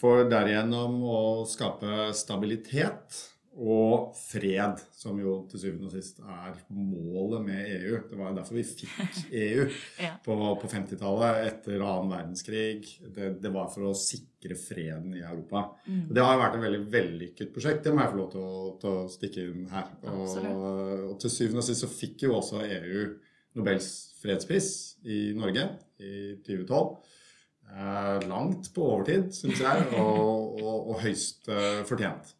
For 0.00 0.24
derigjennom 0.30 0.98
å 1.04 1.20
skape 1.48 2.08
stabilitet 2.16 3.22
og 3.54 4.16
fred, 4.18 4.80
som 4.98 5.14
jo 5.22 5.36
til 5.46 5.60
syvende 5.62 5.86
og 5.86 5.92
sist 5.94 6.16
er 6.26 6.56
målet 6.74 7.44
med 7.44 7.68
EU. 7.70 8.00
Det 8.10 8.16
var 8.18 8.32
derfor 8.34 8.56
vi 8.58 8.64
fikk 8.66 9.20
EU 9.44 9.68
Ja. 10.02 10.16
på, 10.24 10.34
på 10.58 10.70
50-tallet 10.72 11.44
etter 11.52 11.78
annen 11.86 12.10
verdenskrig. 12.10 12.88
Det, 13.14 13.28
det 13.44 13.52
var 13.54 13.68
for 13.70 13.92
å 13.92 13.94
sikre 13.94 14.56
freden 14.58 15.14
i 15.14 15.22
Europa. 15.22 15.68
Og 16.08 16.10
det 16.18 16.24
har 16.26 16.40
vært 16.40 16.58
en 16.58 16.66
veldig 16.66 16.82
vellykket 16.96 17.54
prosjekt. 17.54 17.84
Det 17.86 17.94
må 17.94 18.02
jeg 18.02 18.14
få 18.16 18.20
lov 18.24 18.32
til 18.34 18.42
å, 18.42 18.64
til 18.82 18.90
å 18.90 19.06
stikke 19.14 19.46
inn 19.52 19.68
her. 19.70 19.92
Og, 20.10 20.34
og 21.12 21.16
til 21.22 21.30
syvende 21.36 21.62
og 21.62 21.68
sist 21.70 21.86
så 21.86 21.92
fikk 21.94 22.26
jo 22.26 22.34
også 22.40 22.64
EU 22.66 23.06
Nobels 23.54 23.92
fredspris 24.18 24.72
i 25.06 25.28
Norge 25.38 25.68
i 26.02 26.14
2012. 26.46 26.96
Eh, 27.74 28.28
langt 28.28 28.70
på 28.74 28.86
overtid, 28.86 29.30
syns 29.34 29.62
jeg, 29.64 29.86
og, 29.98 30.60
og, 30.60 30.90
og 30.92 31.04
høyst 31.04 31.48
eh, 31.52 31.82
fortjent. 31.88 32.34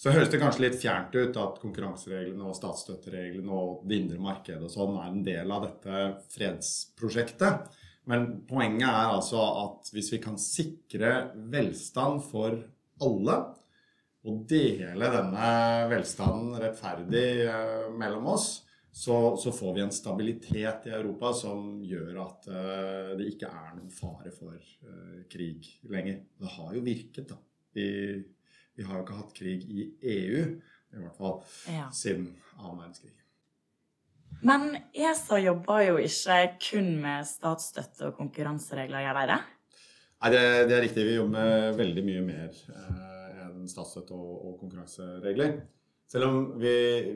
Så 0.00 0.12
høres 0.12 0.28
det 0.32 0.40
kanskje 0.42 0.66
litt 0.66 0.76
fjernt 0.80 1.14
ut 1.14 1.36
at 1.40 1.60
konkurransereglene 1.62 2.50
og 2.50 2.56
statsstøttereglene 2.58 3.54
og 3.54 3.86
det 3.88 4.02
indre 4.02 4.18
markedet 4.20 4.66
og 4.66 4.72
sånn 4.72 4.98
er 5.00 5.08
en 5.08 5.22
del 5.24 5.54
av 5.54 5.64
dette 5.64 6.00
fredsprosjektet. 6.34 7.70
Men 8.10 8.26
poenget 8.48 8.88
er 8.90 9.14
altså 9.14 9.40
at 9.62 9.88
hvis 9.94 10.10
vi 10.12 10.20
kan 10.20 10.36
sikre 10.40 11.30
velstand 11.54 12.20
for 12.26 12.58
alle, 13.04 13.38
og 14.24 14.44
dele 14.48 15.08
denne 15.12 15.48
velstanden 15.90 16.58
rettferdig 16.60 17.26
eh, 17.44 17.88
mellom 17.96 18.28
oss, 18.34 18.63
så, 18.94 19.36
så 19.36 19.52
får 19.52 19.74
vi 19.74 19.80
en 19.80 19.92
stabilitet 19.92 20.86
i 20.86 20.90
Europa 20.94 21.32
som 21.34 21.80
gjør 21.82 22.20
at 22.22 22.44
uh, 22.46 23.08
det 23.18 23.26
ikke 23.32 23.48
er 23.50 23.72
noen 23.74 23.90
fare 23.90 24.30
for 24.30 24.54
uh, 24.54 25.24
krig 25.32 25.66
lenger. 25.90 26.20
Det 26.38 26.52
har 26.54 26.76
jo 26.76 26.82
virket, 26.86 27.26
da. 27.32 27.40
Vi, 27.74 27.88
vi 28.78 28.86
har 28.86 29.00
jo 29.00 29.02
ikke 29.02 29.18
hatt 29.18 29.34
krig 29.34 29.66
i 29.66 29.88
EU, 30.14 30.44
i 30.94 31.02
hvert 31.02 31.18
fall 31.18 31.40
Ja. 31.74 31.88
siden 31.90 32.30
annen 32.60 32.84
verdenskrig. 32.84 33.16
Men 34.46 34.78
ESA 34.94 35.40
jobber 35.42 35.82
jo 35.88 35.98
ikke 35.98 36.38
kun 36.62 36.94
med 37.02 37.26
statsstøtte 37.26 38.12
og 38.12 38.18
konkurranseregler, 38.22 39.08
gjør 39.08 39.18
de 39.24 39.28
det? 39.32 39.40
Nei, 40.22 40.34
det, 40.36 40.44
det 40.70 40.78
er 40.78 40.86
riktig. 40.86 41.08
Vi 41.10 41.18
jobber 41.18 41.34
med 41.34 41.80
veldig 41.82 42.06
mye 42.12 42.26
mer 42.30 42.62
uh, 42.70 43.42
enn 43.48 43.66
statsstøtte 43.74 44.14
og, 44.14 44.34
og 44.38 44.60
konkurranseregler. 44.62 45.64
Selv 46.10 46.28
om 46.28 46.36
vi, 46.60 46.74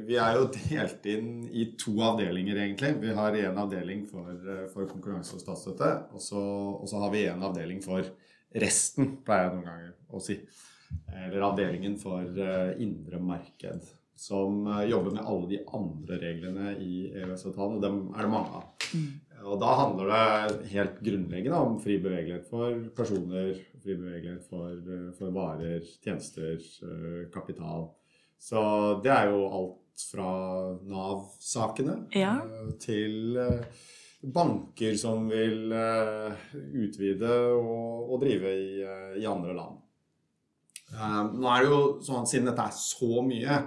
vi 0.08 0.16
er 0.18 0.38
jo 0.38 0.48
delt 0.54 1.04
inn 1.06 1.44
i 1.52 1.68
to 1.78 1.92
avdelinger, 2.02 2.56
egentlig. 2.64 2.94
Vi 3.02 3.12
har 3.14 3.36
en 3.42 3.60
avdeling 3.62 4.06
for, 4.08 4.32
for 4.72 4.88
konkurranse 4.90 5.36
og 5.36 5.44
statsstøtte, 5.44 5.90
og 6.16 6.24
så, 6.24 6.40
og 6.80 6.88
så 6.90 7.04
har 7.04 7.12
vi 7.14 7.26
en 7.28 7.44
avdeling 7.46 7.84
for 7.84 8.08
resten, 8.56 9.18
pleier 9.26 9.48
jeg 9.48 9.54
noen 9.56 9.68
ganger 9.68 9.94
å 10.08 10.24
si. 10.24 10.40
eller 11.12 11.44
avdelingen 11.44 11.98
for 12.00 12.24
eh, 12.24 12.78
indre 12.80 13.20
marked, 13.20 13.90
som 14.18 14.62
eh, 14.66 14.86
jobber 14.88 15.18
med 15.18 15.26
alle 15.26 15.50
de 15.50 15.58
andre 15.76 16.18
reglene 16.22 16.74
i 16.80 17.10
EØS-avtalen, 17.12 17.76
og 17.76 17.84
dem 17.84 17.98
er 18.14 18.24
det 18.24 18.32
mange 18.32 18.62
av. 18.62 18.92
Og 19.48 19.60
da 19.62 19.74
handler 19.78 20.08
det 20.10 20.70
helt 20.72 20.96
grunnleggende 21.04 21.60
om 21.62 21.76
fri 21.82 22.00
bevegelighet 22.02 22.48
for 22.50 22.80
personer, 22.96 23.52
fri 23.84 23.94
bevegelighet 23.94 24.48
for, 24.48 24.74
eh, 24.74 25.10
for 25.20 25.36
varer, 25.36 25.84
tjenester, 26.02 26.58
kapital. 27.34 27.90
Så 28.38 28.60
det 29.04 29.10
er 29.12 29.30
jo 29.32 29.44
alt 29.50 30.04
fra 30.12 30.28
Nav-sakene 30.86 31.96
Ja. 32.14 32.36
eh, 32.44 32.70
til 32.80 33.36
eh, 33.36 33.64
banker 34.22 34.94
som 34.98 35.26
vil 35.30 35.72
eh, 35.74 36.46
utvide 36.84 37.32
og, 37.58 38.12
og 38.14 38.22
drive 38.22 38.52
i, 38.54 38.70
i 39.22 39.26
andre 39.28 39.54
land. 39.58 39.76
Nå 40.88 41.44
er 41.52 41.64
det 41.66 41.68
jo 41.68 41.80
sånn 42.00 42.22
at 42.22 42.30
siden 42.30 42.46
dette 42.48 42.64
er 42.64 42.72
så 42.78 43.20
mye, 43.26 43.58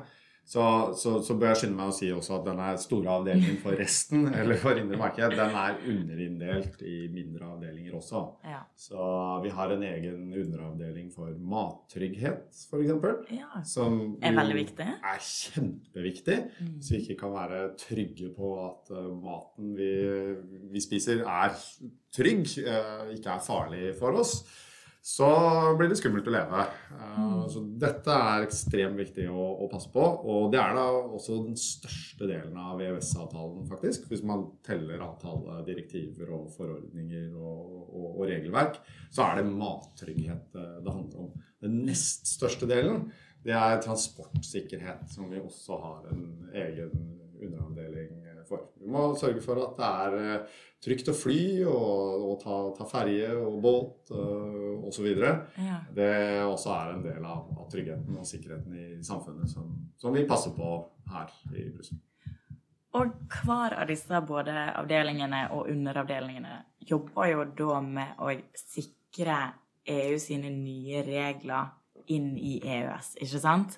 så, 0.51 0.63
så, 1.00 1.13
så 1.24 1.36
bør 1.39 1.53
jeg 1.53 1.60
skynde 1.62 1.77
meg 1.77 1.91
å 1.93 1.96
si 1.96 2.10
også 2.12 2.34
at 2.36 2.48
denne 2.50 2.65
store 2.81 3.13
avdelingen 3.13 3.60
for 3.62 3.77
resten, 3.79 4.25
eller 4.39 4.58
for 4.60 4.75
indre 4.75 4.98
marked, 5.00 5.36
den 5.38 5.53
er 5.62 5.77
underinndelt 5.93 6.81
i 6.84 6.96
mindre 7.13 7.53
avdelinger 7.53 7.96
også. 7.96 8.24
Ja. 8.43 8.60
Så 8.75 9.05
vi 9.46 9.53
har 9.55 9.72
en 9.72 9.86
egen 9.88 10.25
underavdeling 10.41 11.08
for 11.13 11.31
mattrygghet, 11.53 12.50
f.eks. 12.67 12.91
ja. 13.31 13.62
Som 13.67 14.01
Er 14.20 14.36
veldig 14.36 14.58
viktig. 14.58 14.89
er 15.13 15.24
kjempeviktig. 15.29 16.38
Mm. 16.60 16.74
Så 16.84 16.98
vi 16.98 17.01
ikke 17.05 17.20
kan 17.24 17.36
være 17.38 17.62
trygge 17.79 18.34
på 18.36 18.51
at 18.65 18.91
eh, 18.91 19.08
maten 19.24 19.72
vi, 19.79 19.93
vi 20.74 20.84
spiser, 20.84 21.24
er 21.24 21.55
trygg, 22.12 22.43
eh, 22.60 23.15
ikke 23.15 23.38
er 23.38 23.48
farlig 23.48 23.96
for 24.01 24.20
oss, 24.20 24.41
så 25.01 25.27
blir 25.79 25.89
det 25.89 25.98
skummelt 25.98 26.27
å 26.29 26.34
leve. 26.34 26.65
Uh. 26.93 27.48
Så 27.50 27.63
dette 27.81 28.13
er 28.13 28.46
ekstremt 28.46 29.00
viktig 29.00 29.25
å, 29.34 29.46
å 29.65 29.70
passe 29.72 29.89
på. 29.93 30.03
Og 30.29 30.51
det 30.53 30.60
er 30.62 30.75
da 30.77 30.84
også 31.01 31.39
den 31.48 31.58
største 31.58 32.29
delen 32.29 32.60
av 32.62 32.81
EØS-avtalen, 32.86 33.65
faktisk. 33.70 34.05
Hvis 34.12 34.22
man 34.27 34.46
teller 34.65 35.01
avtale, 35.01 35.63
direktiver 35.65 36.29
og 36.38 36.51
forordninger 36.53 37.34
og, 37.34 37.74
og, 37.89 38.08
og 38.12 38.24
regelverk, 38.29 38.77
så 39.10 39.25
er 39.25 39.41
det 39.41 39.50
mattrygghet 39.50 40.62
eh, 40.62 40.77
det 40.86 40.93
handler 40.93 41.25
om. 41.25 41.34
Den 41.65 41.81
nest 41.89 42.29
største 42.29 42.70
delen 42.70 43.10
det 43.41 43.58
er 43.58 43.81
transportsikkerhet, 43.81 45.08
som 45.10 45.31
vi 45.31 45.41
også 45.41 45.81
har 45.81 46.12
en 46.13 46.25
egen 46.53 46.93
underavdeling 47.41 48.22
for. 48.51 48.67
Vi 48.81 48.91
må 48.91 49.08
sørge 49.20 49.41
for 49.43 49.62
at 49.63 49.79
det 49.79 49.89
er 50.05 50.20
eh, 50.20 50.60
trygt 50.81 51.12
å 51.12 51.15
fly 51.15 51.41
og, 51.70 52.27
og 52.27 52.38
ta, 52.41 52.60
ta 52.77 52.88
ferje 52.89 53.31
og 53.38 53.58
båt 53.62 54.13
uh, 54.15 54.81
osv. 54.89 55.10
Ja. 55.13 55.81
Det 55.93 56.13
også 56.41 56.72
er 56.74 56.93
en 56.96 57.03
del 57.05 57.22
av, 57.22 57.51
av 57.53 57.67
tryggheten 57.70 58.17
og 58.17 58.25
sikkerheten 58.25 58.77
i 58.77 58.88
samfunnet 59.05 59.51
som, 59.51 59.75
som 60.01 60.15
vi 60.15 60.25
passer 60.29 60.55
på 60.58 60.72
her 61.13 61.29
i 61.53 61.67
Brussel. 61.70 62.01
Og 62.98 63.13
hver 63.46 63.77
av 63.77 63.88
disse 63.88 64.20
både 64.27 64.55
avdelingene 64.74 65.46
og 65.55 65.70
underavdelingene 65.72 66.58
jobber 66.89 67.29
jo 67.29 67.46
da 67.62 67.77
med 67.86 68.17
å 68.20 68.34
sikre 68.58 69.38
EU 69.91 70.17
sine 70.20 70.50
nye 70.51 71.05
regler 71.05 71.72
inn 72.12 72.34
i 72.38 72.58
EØS, 72.65 73.15
ikke 73.22 73.39
sant? 73.39 73.77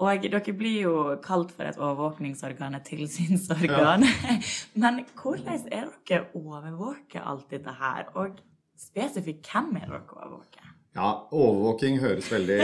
Og 0.00 0.22
dere 0.24 0.54
blir 0.56 0.78
jo 0.86 0.94
kalt 1.20 1.50
for 1.52 1.68
et 1.68 1.76
overvåkningsorgan, 1.78 2.78
et 2.78 2.86
tilsynsorgan. 2.88 4.06
Men 4.82 5.02
hvordan 5.20 5.66
er 5.68 5.90
dere 6.08 6.22
overvåker 6.34 7.20
alt 7.20 7.50
dette 7.52 7.74
her? 7.82 8.08
Og 8.16 8.40
spesifikt, 8.80 9.50
hvem 9.52 9.74
er 9.82 9.90
dere 9.90 10.04
overvåker? 10.16 10.70
Ja, 10.96 11.10
overvåking 11.30 12.00
høres 12.02 12.30
veldig 12.32 12.62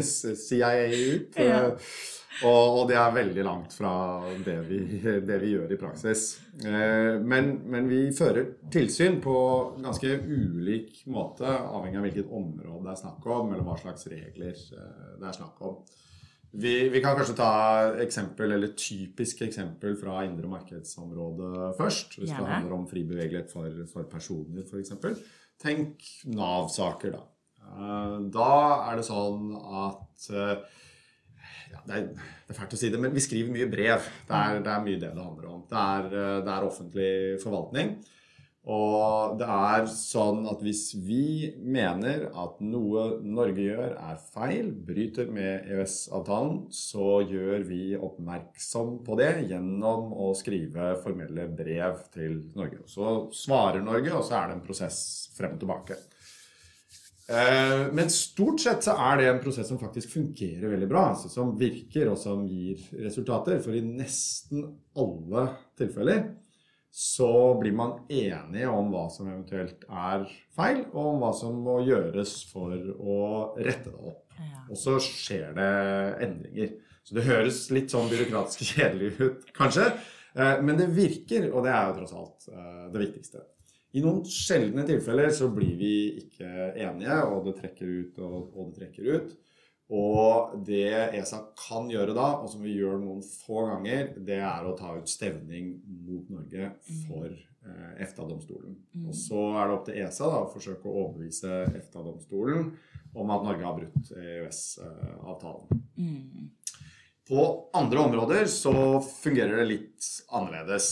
CIA 0.46 0.70
ut. 0.86 1.40
Ja. 1.42 1.64
Og, 2.44 2.78
og 2.78 2.82
det 2.90 2.96
er 3.00 3.14
veldig 3.16 3.44
langt 3.46 3.72
fra 3.72 3.90
det 4.44 4.56
vi, 4.68 4.78
det 5.24 5.38
vi 5.40 5.54
gjør 5.54 5.70
i 5.72 5.78
praksis. 5.80 6.24
Eh, 6.60 7.16
Men, 7.24 7.54
men 7.64 7.88
vi 7.88 8.00
fører 8.16 8.50
tilsyn 8.72 9.22
på 9.24 9.36
ganske 9.80 10.18
ulik 10.22 11.00
måte, 11.08 11.48
avhengig 11.48 12.00
av 12.00 12.06
hvilket 12.08 12.34
område 12.40 12.82
det 12.84 12.92
er 12.92 13.00
snakk 13.00 13.30
om, 13.38 13.54
eller 13.54 13.64
hva 13.64 13.78
slags 13.80 14.06
regler 14.12 14.52
eh, 14.52 15.14
det 15.16 15.30
er 15.30 15.38
snakk 15.38 15.64
om. 15.64 15.80
Vi, 16.52 16.88
vi 16.88 17.00
kan 17.04 17.16
kanskje 17.18 17.34
ta 17.36 17.48
eksempel, 18.00 18.52
eller 18.54 18.68
typisk 18.78 19.42
eksempel 19.44 19.96
fra 20.00 20.22
indre 20.24 20.48
markedsområdet 20.48 21.74
først. 21.76 22.18
Hvis 22.18 22.30
det 22.30 22.38
handler 22.54 22.76
om 22.78 22.86
fri 22.88 23.02
bevegelighet 23.04 23.50
for, 23.52 23.72
for 23.92 24.06
personer, 24.08 24.62
f.eks. 24.64 24.92
Tenk 25.60 26.02
Nav-saker, 26.32 27.16
da. 27.16 27.22
Eh, 27.66 28.18
Da 28.32 28.50
er 28.90 28.96
det 29.00 29.06
sånn 29.08 29.52
at 29.56 30.28
eh, 30.32 30.82
ja, 31.72 31.80
det, 31.86 31.94
er, 31.98 32.06
det 32.46 32.54
er 32.54 32.58
fælt 32.60 32.76
å 32.76 32.80
si 32.80 32.90
det, 32.92 33.00
men 33.02 33.12
vi 33.14 33.20
skriver 33.24 33.52
mye 33.52 33.68
brev. 33.72 34.06
Det 34.28 34.36
er, 34.40 34.60
det 34.64 34.72
er 34.72 34.84
mye 34.86 35.00
det 35.02 35.12
det 35.16 35.24
handler 35.24 35.48
om. 35.52 35.64
Det 35.70 35.82
er, 35.82 36.08
eh, 36.12 36.36
det 36.46 36.54
er 36.54 36.68
offentlig 36.70 37.10
forvaltning. 37.42 37.96
Og 38.66 39.36
det 39.38 39.46
er 39.46 39.84
sånn 39.86 40.40
at 40.50 40.62
hvis 40.66 40.88
vi 40.98 41.52
mener 41.62 42.24
at 42.34 42.58
noe 42.66 43.04
Norge 43.22 43.62
gjør 43.62 43.92
er 43.94 44.16
feil, 44.34 44.72
bryter 44.88 45.28
med 45.30 45.68
EØS-avtalen, 45.70 46.64
så 46.74 47.20
gjør 47.30 47.62
vi 47.68 47.94
oppmerksom 47.94 48.96
på 49.06 49.18
det 49.20 49.30
gjennom 49.52 50.10
å 50.18 50.32
skrive 50.34 50.96
formelle 51.04 51.46
brev 51.46 52.00
til 52.16 52.40
Norge. 52.58 52.82
Så 52.90 53.28
svarer 53.38 53.86
Norge, 53.86 54.10
og 54.18 54.26
så 54.26 54.40
er 54.40 54.50
det 54.50 54.58
en 54.58 54.66
prosess 54.66 54.98
frem 55.36 55.54
og 55.54 55.62
tilbake. 55.62 56.00
Eh, 57.28 57.86
Men 57.92 58.10
stort 58.10 58.60
sett 58.62 58.82
så 58.86 58.96
er 58.98 59.20
det 59.20 59.28
en 59.30 59.40
prosess 59.42 59.70
som 59.70 59.78
faktisk 59.78 60.10
fungerer 60.14 60.74
veldig 60.74 60.88
bra. 60.90 61.04
Altså 61.12 61.30
som 61.30 61.54
virker 61.58 62.10
og 62.10 62.18
som 62.18 62.42
gir 62.50 62.82
resultater. 62.98 63.62
For 63.62 63.78
i 63.78 63.84
nesten 63.86 64.66
alle 64.98 65.46
tilfeller 65.78 66.26
så 66.96 67.28
blir 67.60 67.74
man 67.76 67.98
enige 68.08 68.68
om 68.72 68.86
hva 68.88 69.02
som 69.12 69.26
eventuelt 69.28 69.82
er 69.84 70.22
feil, 70.56 70.78
og 70.94 71.10
om 71.10 71.18
hva 71.20 71.32
som 71.36 71.58
må 71.60 71.74
gjøres 71.84 72.32
for 72.48 72.72
å 72.96 73.16
rette 73.58 73.90
det 73.90 73.98
opp. 74.00 74.22
Ja. 74.40 74.62
Og 74.70 74.78
så 74.80 74.94
skjer 75.04 75.52
det 75.58 75.66
endringer. 76.24 76.72
Så 77.06 77.18
det 77.18 77.26
høres 77.28 77.58
litt 77.70 77.92
sånn 77.92 78.08
byråkratisk 78.10 78.72
kjedelig 78.78 79.10
ut, 79.20 79.44
kanskje. 79.54 79.90
eh, 80.34 80.56
Men 80.64 80.80
det 80.80 80.88
virker, 80.96 81.50
og 81.52 81.68
det 81.68 81.74
er 81.76 81.90
jo 81.90 81.98
tross 82.00 82.16
alt 82.16 82.48
eh, 82.50 82.86
det 82.94 83.04
viktigste. 83.04 83.44
I 83.96 84.02
noen 84.04 84.24
sjeldne 84.28 84.82
tilfeller 84.88 85.30
så 85.32 85.50
blir 85.52 85.76
vi 85.78 85.92
ikke 86.24 86.48
enige, 86.74 87.20
og 87.28 87.44
det 87.46 87.58
trekker 87.60 87.92
ut 88.00 88.18
og, 88.24 88.38
og 88.56 88.72
det 88.72 88.80
trekker 88.80 89.20
ut. 89.20 89.36
Og 89.94 90.56
det 90.66 91.14
ESA 91.14 91.44
kan 91.60 91.86
gjøre 91.90 92.14
da, 92.16 92.32
og 92.40 92.50
som 92.50 92.64
vi 92.66 92.74
gjør 92.74 92.98
noen 92.98 93.22
få 93.22 93.68
ganger, 93.68 94.16
det 94.18 94.40
er 94.42 94.66
å 94.66 94.74
ta 94.78 94.96
ut 94.96 95.10
stevning 95.10 95.76
mot 96.08 96.26
Norge 96.32 96.72
for 97.06 97.28
eh, 97.30 97.92
EFTA-domstolen. 98.02 98.74
Og 99.06 99.14
så 99.14 99.44
er 99.54 99.68
det 99.68 99.76
opp 99.76 99.84
til 99.86 100.00
ESA 100.02 100.30
da, 100.32 100.40
å 100.42 100.50
forsøke 100.50 100.90
å 100.90 101.04
overbevise 101.04 101.60
EFTA-domstolen 101.70 102.72
om 103.16 103.30
at 103.30 103.46
Norge 103.46 103.68
har 103.68 103.78
brutt 103.78 104.10
EØS-avtalen. 104.10 105.84
Mm. 105.94 106.50
På 107.28 107.46
andre 107.74 108.02
områder 108.08 108.50
så 108.50 108.74
fungerer 109.22 109.62
det 109.62 109.70
litt 109.70 110.10
annerledes. 110.34 110.88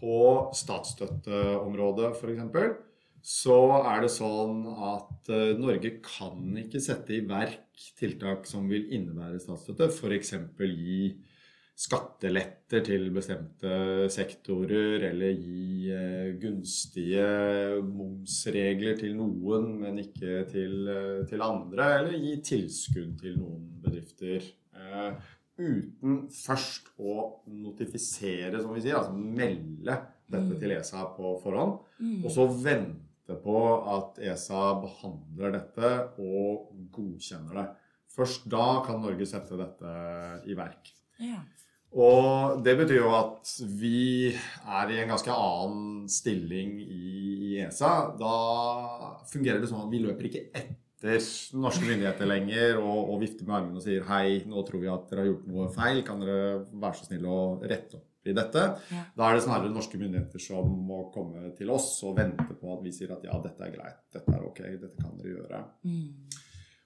På 0.00 0.48
statsstøtteområdet 0.56 2.10
f.eks. 2.16 2.80
så 3.22 3.56
er 3.86 4.02
det 4.02 4.10
sånn 4.10 4.64
at 4.66 5.28
eh, 5.30 5.52
Norge 5.54 5.94
kan 6.02 6.56
ikke 6.58 6.80
sette 6.82 7.14
i 7.14 7.24
verk 7.26 7.84
tiltak 7.98 8.48
som 8.50 8.66
vil 8.70 8.88
innebære 8.90 9.38
statsstøtte. 9.42 9.86
F.eks. 9.94 10.32
gi 10.58 11.04
skatteletter 11.82 12.82
til 12.84 13.06
bestemte 13.14 14.08
sektorer, 14.12 15.06
eller 15.06 15.38
gi 15.38 15.92
eh, 15.94 16.32
gunstige 16.42 17.28
momsregler 17.86 18.98
til 18.98 19.14
noen, 19.20 19.70
men 19.84 20.02
ikke 20.02 20.42
til, 20.50 20.74
eh, 20.90 21.22
til 21.30 21.46
andre, 21.46 21.92
eller 22.00 22.18
gi 22.18 22.34
tilskudd 22.50 23.14
til 23.22 23.38
noen 23.38 23.70
bedrifter. 23.84 24.50
Uten 25.62 26.24
først 26.34 26.90
å 26.98 27.14
notifisere, 27.54 28.58
som 28.58 28.74
vi 28.74 28.82
sier, 28.82 28.98
altså 28.98 29.14
melde 29.14 29.94
dette 30.32 30.58
til 30.58 30.74
ESA 30.74 31.06
på 31.14 31.36
forhånd, 31.44 31.78
og 32.24 32.30
så 32.34 32.48
vente 32.50 33.11
på 33.42 33.56
at 33.96 34.20
ESA 34.22 34.64
behandler 34.82 35.56
dette 35.56 35.92
og 36.20 36.68
godkjenner 36.94 37.58
det. 37.60 37.66
Først 38.12 38.44
da 38.52 38.82
kan 38.86 39.00
Norge 39.00 39.26
sette 39.28 39.56
dette 39.56 39.92
i 40.48 40.56
verk. 40.58 40.92
Ja. 41.22 41.40
Og 41.92 42.62
det 42.64 42.74
betyr 42.78 43.02
jo 43.02 43.10
at 43.16 43.50
vi 43.80 44.32
er 44.32 44.92
i 44.92 45.00
en 45.02 45.10
ganske 45.12 45.32
annen 45.32 46.06
stilling 46.12 46.78
i, 46.80 47.00
i 47.52 47.58
ESA. 47.66 47.92
Da 48.20 48.36
fungerer 49.28 49.60
det 49.60 49.68
sånn 49.72 49.84
at 49.84 49.92
vi 49.92 50.00
løper 50.04 50.28
ikke 50.28 50.46
etter 50.52 51.28
norske 51.58 51.84
myndigheter 51.84 52.28
lenger 52.30 52.78
og, 52.80 53.12
og 53.12 53.20
vifter 53.24 53.48
med 53.48 53.58
armene 53.58 53.80
og 53.80 53.84
sier 53.84 54.06
hei, 54.08 54.40
nå 54.48 54.62
tror 54.64 54.84
vi 54.84 54.92
at 54.92 55.10
dere 55.10 55.24
har 55.24 55.32
gjort 55.32 55.50
noe 55.50 55.68
feil, 55.74 56.00
kan 56.06 56.22
dere 56.22 56.62
være 56.70 56.98
så 57.00 57.08
snill 57.08 57.28
å 57.28 57.42
rette 57.64 57.98
opp 57.98 58.11
i 58.28 58.36
dette? 58.36 58.62
Ja. 58.92 59.02
Da 59.18 59.28
er 59.28 59.38
det 59.38 59.44
snarere 59.46 59.72
norske 59.72 59.98
myndigheter 60.00 60.42
som 60.42 60.70
må 60.86 61.04
komme 61.14 61.50
til 61.58 61.72
oss 61.74 61.94
og 62.06 62.16
vente 62.20 62.54
på 62.58 62.72
at 62.74 62.84
vi 62.84 62.94
sier 62.94 63.14
at 63.16 63.26
ja, 63.26 63.36
dette 63.42 63.66
er 63.66 63.74
greit, 63.74 64.00
dette 64.14 64.36
er 64.36 64.48
ok, 64.48 64.62
dette 64.78 64.96
kan 65.00 65.18
dere 65.18 65.36
gjøre. 65.36 65.62
Mm. 65.88 66.40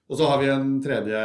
Og 0.07 0.15
så 0.15 0.27
har 0.29 0.39
vi 0.39 0.47
en 0.47 0.69
tredje 0.79 1.21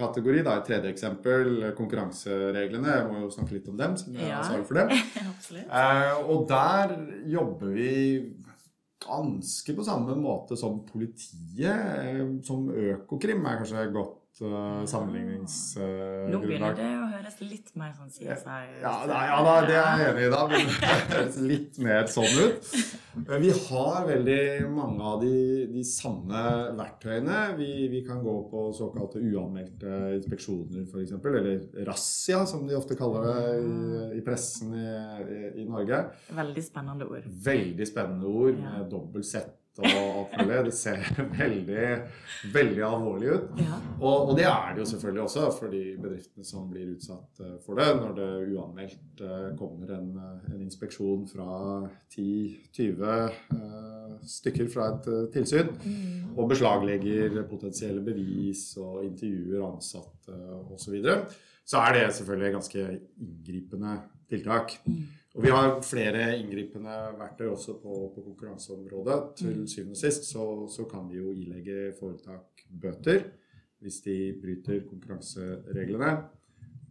kategori, 0.00 0.40
da, 0.42 0.56
et 0.58 0.66
tredje 0.66 0.90
eksempel, 0.90 1.68
konkurransereglene. 1.78 2.90
Jeg 2.90 3.06
må 3.06 3.20
jo 3.22 3.30
snakke 3.30 3.54
litt 3.54 3.68
om 3.70 3.76
dem, 3.78 3.94
siden 4.00 4.18
jeg 4.18 4.32
er 4.32 4.40
ansvarlig 4.40 4.66
for 4.66 4.82
dem. 4.82 4.94
Eh, 5.78 6.16
og 6.28 6.48
der 6.50 6.92
jobber 7.30 7.70
vi 7.72 7.92
ganske 9.04 9.74
på 9.76 9.84
samme 9.86 10.16
måte 10.18 10.56
som 10.58 10.80
politiet. 10.86 11.62
Eh, 11.62 12.24
som 12.44 12.66
Økokrim 12.68 13.46
er 13.46 13.60
kanskje 13.60 13.86
godt 13.94 14.42
uh, 14.42 14.82
sammenligningsgrunnlag. 14.88 16.32
Nå 16.34 16.42
begynner 16.42 16.76
det 16.78 16.90
å 16.98 17.07
høres 17.18 17.36
litt 17.42 17.72
mer 17.78 17.92
sånn 17.96 18.10
CSI 18.12 18.28
ut. 18.28 18.78
Ja, 18.82 18.94
da, 19.08 19.18
ja 19.28 19.38
da, 19.44 19.54
det 19.66 19.76
er 19.78 20.00
jeg 20.02 20.12
enig 20.12 20.24
i. 20.24 20.30
Da 20.32 20.40
men 20.50 20.70
det 20.70 20.92
høres 21.12 21.38
litt 21.42 21.78
mer 21.82 22.08
sånn 22.10 22.38
ut. 22.38 22.72
Men 23.18 23.42
Vi 23.42 23.50
har 23.66 24.06
veldig 24.06 24.40
mange 24.70 25.08
av 25.12 25.22
de, 25.24 25.32
de 25.72 25.82
samme 25.86 26.42
verktøyene. 26.78 27.40
Vi, 27.58 27.70
vi 27.92 28.02
kan 28.06 28.22
gå 28.22 28.34
på 28.52 28.68
såkalte 28.76 29.22
uanmeldte 29.22 29.94
inspeksjoner, 30.20 30.84
f.eks. 30.86 31.16
Eller 31.18 31.84
razzia, 31.88 32.44
som 32.46 32.66
de 32.68 32.78
ofte 32.78 32.96
kaller 32.98 33.26
det 33.26 33.38
i, 33.58 34.20
i 34.20 34.24
pressen 34.26 34.74
i, 34.78 34.88
i, 35.64 35.66
Norge. 35.68 36.04
Veldig 36.38 36.64
spennende 36.66 37.08
ord. 37.10 37.26
Veldig 37.50 37.90
spennende 37.90 38.30
ord 38.30 38.54
Ja. 38.58 38.70
med 38.78 38.88
dobbelt 38.90 39.26
sett 39.28 39.57
og 39.78 40.32
alt 40.34 40.34
mulig. 40.40 40.58
Det 40.68 40.74
ser 40.74 41.08
veldig, 41.42 41.86
veldig 42.54 42.84
alvorlig 42.86 43.30
ut. 43.34 43.60
Ja. 43.62 43.78
Og, 44.00 44.30
og 44.30 44.32
det 44.38 44.46
er 44.50 44.74
det 44.74 44.82
jo 44.82 44.88
selvfølgelig 44.92 45.22
også 45.24 45.46
for 45.58 45.72
de 45.74 45.82
bedriftene 46.02 46.46
som 46.46 46.68
blir 46.70 46.92
utsatt 46.94 47.42
eh, 47.44 47.56
for 47.64 47.78
det. 47.78 47.88
Når 48.00 48.16
det 48.18 48.28
uanmeldt 48.54 49.22
eh, 49.24 49.48
kommer 49.58 49.94
en, 49.98 50.10
eh, 50.24 50.52
en 50.54 50.64
inspeksjon 50.66 51.26
fra 51.30 51.48
10-20 52.14 53.06
eh, 53.08 54.14
stykker 54.38 54.70
fra 54.72 54.90
et 54.96 55.10
tilsyn, 55.34 55.70
og 56.34 56.50
beslaglegger 56.50 57.42
potensielle 57.50 58.02
bevis 58.04 58.72
og 58.82 59.04
intervjuer 59.06 59.62
ansatte 59.68 60.34
osv., 60.68 60.88
så, 60.88 60.92
videre, 60.94 61.16
så 61.68 61.82
er 61.84 61.94
det 61.94 62.04
selvfølgelig 62.16 62.54
ganske 62.54 62.84
inngripende 63.20 63.98
tiltak. 64.30 64.78
Og 65.36 65.44
vi 65.44 65.52
har 65.54 65.76
flere 65.86 66.32
inngripende 66.40 66.94
verktøy 67.18 67.46
også 67.52 67.76
på, 67.82 67.98
på 68.14 68.24
konkurranseområdet. 68.30 69.18
Til 69.38 69.60
syvende 69.70 69.94
og 69.94 70.00
sist 70.00 70.26
så, 70.32 70.44
så 70.72 70.86
kan 70.90 71.06
vi 71.10 71.20
jo 71.20 71.34
ilegge 71.34 71.92
foretak 72.00 72.66
bøter 72.68 73.28
hvis 73.78 74.00
de 74.02 74.16
bryter 74.42 74.82
konkurransereglene. 74.88 76.16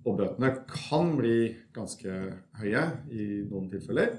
Og 0.07 0.15
bøtene 0.21 0.53
kan 0.69 1.15
bli 1.17 1.39
ganske 1.75 2.13
høye 2.61 2.83
i 3.11 3.25
noen 3.49 3.67
tilfeller. 3.73 4.15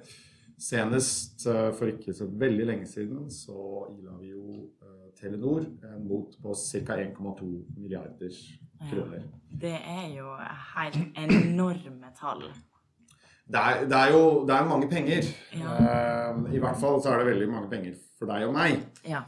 Senest 0.59 1.47
eh, 1.47 1.71
for 1.79 1.89
ikke 1.89 2.13
så 2.19 2.27
veldig 2.27 2.65
lenge 2.67 2.87
siden 2.91 3.29
så 3.31 3.87
ila 3.95 4.17
vi 4.19 4.33
jo 4.33 4.65
eh, 4.83 5.05
Telenor 5.19 5.65
en 5.87 6.09
bot 6.11 6.35
på 6.43 6.55
ca. 6.55 6.99
1,2 6.99 7.47
milliarder 7.79 8.35
kroner. 8.91 9.23
Det 9.63 9.77
er 9.79 10.09
jo 10.17 10.35
helt 10.75 10.99
enorme 11.25 12.11
tall. 12.19 12.43
Det 13.49 13.61
er, 13.61 13.87
det 13.89 13.97
er 13.97 14.13
jo 14.13 14.25
det 14.49 14.55
er 14.55 14.69
mange 14.69 14.89
penger. 14.91 15.29
Ja. 15.57 15.77
Uh, 15.79 16.45
I 16.53 16.61
hvert 16.61 16.81
fall 16.81 17.01
så 17.01 17.15
er 17.15 17.23
det 17.23 17.31
veldig 17.33 17.49
mange 17.53 17.71
penger 17.73 17.97
for 18.19 18.29
deg 18.29 18.45
og 18.49 18.53
meg. 18.57 18.83
Ja. 19.09 19.23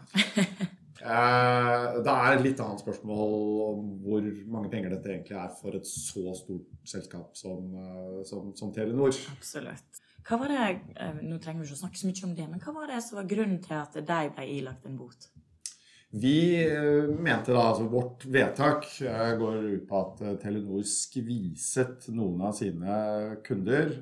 uh, 1.00 1.86
det 2.04 2.12
er 2.12 2.34
et 2.34 2.44
litt 2.44 2.60
annet 2.60 2.84
spørsmål 2.84 3.32
om 3.70 3.88
hvor 4.04 4.28
mange 4.52 4.70
penger 4.72 4.92
dette 4.92 5.14
egentlig 5.14 5.38
er 5.40 5.48
for 5.62 5.78
et 5.78 5.88
så 5.88 6.36
stort 6.36 6.92
selskap 6.92 7.32
som, 7.38 7.72
uh, 7.72 8.20
som, 8.28 8.52
som 8.58 8.74
Telenor. 8.76 9.16
Absolutt. 9.32 10.04
Hva 10.26 10.38
var 10.40 10.52
det, 10.52 10.64
eh, 11.00 11.20
Nå 11.24 11.38
trenger 11.40 11.62
vi 11.62 11.70
ikke 11.70 11.78
å 11.78 11.82
snakke 11.84 11.98
så 11.98 12.08
mye 12.10 12.26
om 12.28 12.34
det, 12.36 12.48
men 12.50 12.60
hva 12.62 12.74
var 12.76 12.90
det 12.92 13.00
som 13.04 13.18
var 13.18 13.30
grunnen 13.30 13.60
til 13.64 13.78
at 13.78 13.96
de 13.96 14.18
ble 14.36 14.48
ilagt 14.58 14.86
en 14.86 14.98
bot? 15.00 15.30
Vi 16.12 16.66
eh, 16.66 17.04
mente 17.18 17.52
da, 17.52 17.68
altså 17.68 17.84
Vårt 17.86 18.24
vedtak 18.26 18.86
eh, 19.00 19.34
går 19.38 19.56
ut 19.64 19.84
på 19.88 19.98
at 20.00 20.22
eh, 20.24 20.36
Telenor 20.42 20.82
skviset 20.82 22.08
noen 22.10 22.40
av 22.48 22.56
sine 22.58 22.96
kunder 23.46 23.94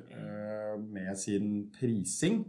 med 0.79 1.17
sin 1.19 1.67
prising. 1.75 2.41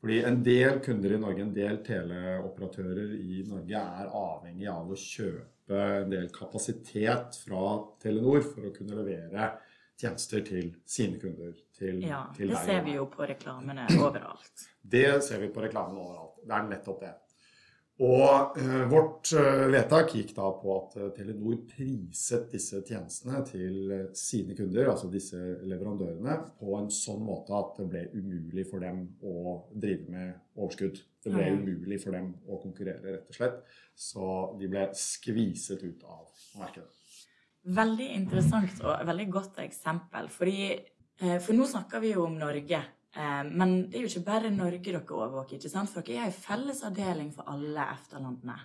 Fordi 0.00 0.22
en 0.26 0.40
del 0.42 0.80
kunder 0.82 1.12
i 1.14 1.18
Norge, 1.20 1.44
en 1.44 1.52
del 1.54 1.76
teleoperatører 1.86 3.12
i 3.20 3.42
Norge, 3.46 3.82
er 3.82 4.16
avhengig 4.18 4.70
av 4.72 4.88
å 4.90 4.98
kjøpe 4.98 5.82
en 6.00 6.10
del 6.10 6.26
kapasitet 6.34 7.36
fra 7.44 7.76
Telenor 8.02 8.40
for 8.48 8.70
å 8.70 8.72
kunne 8.74 8.96
levere 8.98 9.52
tjenester 10.00 10.42
til 10.46 10.72
sine 10.88 11.20
kunder. 11.20 11.52
Til, 11.76 12.00
Ja, 12.08 12.24
til 12.36 12.50
Det 12.50 12.64
ser 12.64 12.82
vi 12.88 12.96
jo 12.96 13.06
på 13.12 13.28
reklamene 13.28 13.86
overalt. 14.00 14.66
Det 14.80 15.20
ser 15.22 15.44
vi 15.44 15.52
på 15.52 15.62
reklamene 15.62 16.00
overalt. 16.00 16.40
Det 16.42 16.56
er 16.56 16.66
nettopp 16.72 17.04
det. 17.04 17.12
Og 18.00 18.56
eh, 18.56 18.84
vårt 18.88 19.28
eh, 19.36 19.66
vedtak 19.68 20.14
gikk 20.16 20.30
da 20.34 20.46
på 20.56 20.72
at 20.78 20.94
eh, 20.96 21.10
Telenor 21.12 21.58
priset 21.68 22.46
disse 22.50 22.80
tjenestene 22.88 23.42
til 23.44 23.92
sine 24.16 24.56
kunder, 24.56 24.88
altså 24.94 25.10
disse 25.12 25.36
leverandørene, 25.68 26.38
på 26.56 26.72
en 26.78 26.88
sånn 26.94 27.20
måte 27.26 27.52
at 27.58 27.76
det 27.82 27.88
ble 27.92 28.06
umulig 28.16 28.64
for 28.70 28.80
dem 28.80 29.04
å 29.20 29.58
drive 29.74 30.08
med 30.08 30.32
overskudd. 30.56 31.02
Det 31.22 31.34
ble 31.34 31.44
Ja. 31.44 31.52
umulig 31.52 32.00
for 32.02 32.16
dem 32.16 32.32
å 32.48 32.58
konkurrere, 32.62 33.18
rett 33.18 33.28
og 33.28 33.36
slett. 33.36 33.60
Så 33.94 34.24
de 34.58 34.72
ble 34.72 34.88
skviset 34.96 35.84
ut 35.84 36.02
av 36.08 36.32
markedet. 36.58 36.88
Veldig 37.62 38.08
interessant 38.16 38.80
og 38.82 39.04
veldig 39.06 39.28
godt 39.30 39.60
eksempel. 39.62 40.26
Fordi, 40.32 40.80
for 41.44 41.54
nå 41.54 41.68
snakker 41.70 42.02
vi 42.02 42.10
jo 42.16 42.24
om 42.24 42.34
Norge. 42.40 42.80
Eh, 43.16 43.42
Men 43.48 43.74
det 43.90 43.98
er 43.98 44.06
jo 44.06 44.12
ikke 44.12 44.26
bare 44.26 44.50
Norge 44.54 44.82
dere 44.84 45.02
overvåker. 45.02 45.56
ikke 45.56 45.72
sant? 45.72 45.90
For 45.90 46.06
dere 46.06 46.26
er 46.26 46.30
en 46.30 46.36
felles 46.36 46.82
avdeling 46.86 47.32
for 47.34 47.48
alle 47.52 47.88
EFTA-landene. 47.96 48.58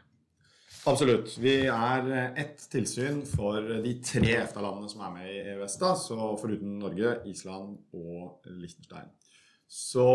Absolutt. 0.88 1.34
Vi 1.44 1.56
er 1.66 2.10
eh, 2.12 2.42
ett 2.44 2.68
tilsyn 2.72 3.24
for 3.28 3.62
de 3.84 3.94
tre 4.04 4.36
EFTA-landene 4.40 4.92
som 4.92 5.06
er 5.08 5.16
med 5.16 5.32
i 5.32 5.40
EØS, 5.54 5.80
da, 5.82 5.94
så 6.00 6.34
foruten 6.40 6.78
Norge, 6.80 7.18
Island 7.28 7.78
og 7.98 8.48
Liechtenstein. 8.48 9.10
Så 9.68 10.08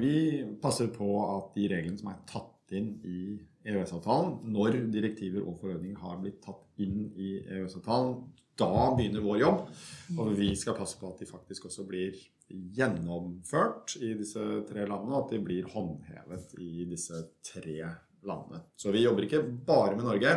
vi 0.00 0.44
passer 0.62 0.88
på 0.88 1.10
at 1.20 1.52
de 1.56 1.66
reglene 1.68 2.00
som 2.00 2.08
er 2.14 2.22
tatt 2.30 2.76
inn 2.76 2.94
i 3.04 3.20
EØS-avtalen, 3.66 4.38
når 4.54 4.80
direktiver 4.94 5.44
og 5.46 5.58
forordninger 5.60 6.00
har 6.02 6.20
blitt 6.22 6.40
tatt 6.44 6.82
inn 6.82 7.08
i 7.18 7.36
EØS-avtalen, 7.42 8.16
da 8.56 8.88
begynner 8.96 9.24
vår 9.24 9.42
jobb. 9.42 9.66
Og 10.16 10.32
vi 10.38 10.52
skal 10.56 10.76
passe 10.78 10.98
på 11.00 11.10
at 11.10 11.20
de 11.20 11.28
faktisk 11.28 11.68
også 11.68 11.84
blir 11.88 12.16
gjennomført 12.48 13.96
i 14.00 14.14
disse 14.16 14.42
tre 14.68 14.86
landene, 14.86 15.16
og 15.16 15.26
at 15.26 15.34
de 15.34 15.42
blir 15.44 15.68
håndhevet 15.72 16.54
i 16.62 16.86
disse 16.88 17.20
tre 17.44 17.80
landene. 18.26 18.62
Så 18.78 18.94
vi 18.94 19.04
jobber 19.04 19.26
ikke 19.26 19.42
bare 19.66 19.96
med 19.98 20.06
Norge. 20.06 20.36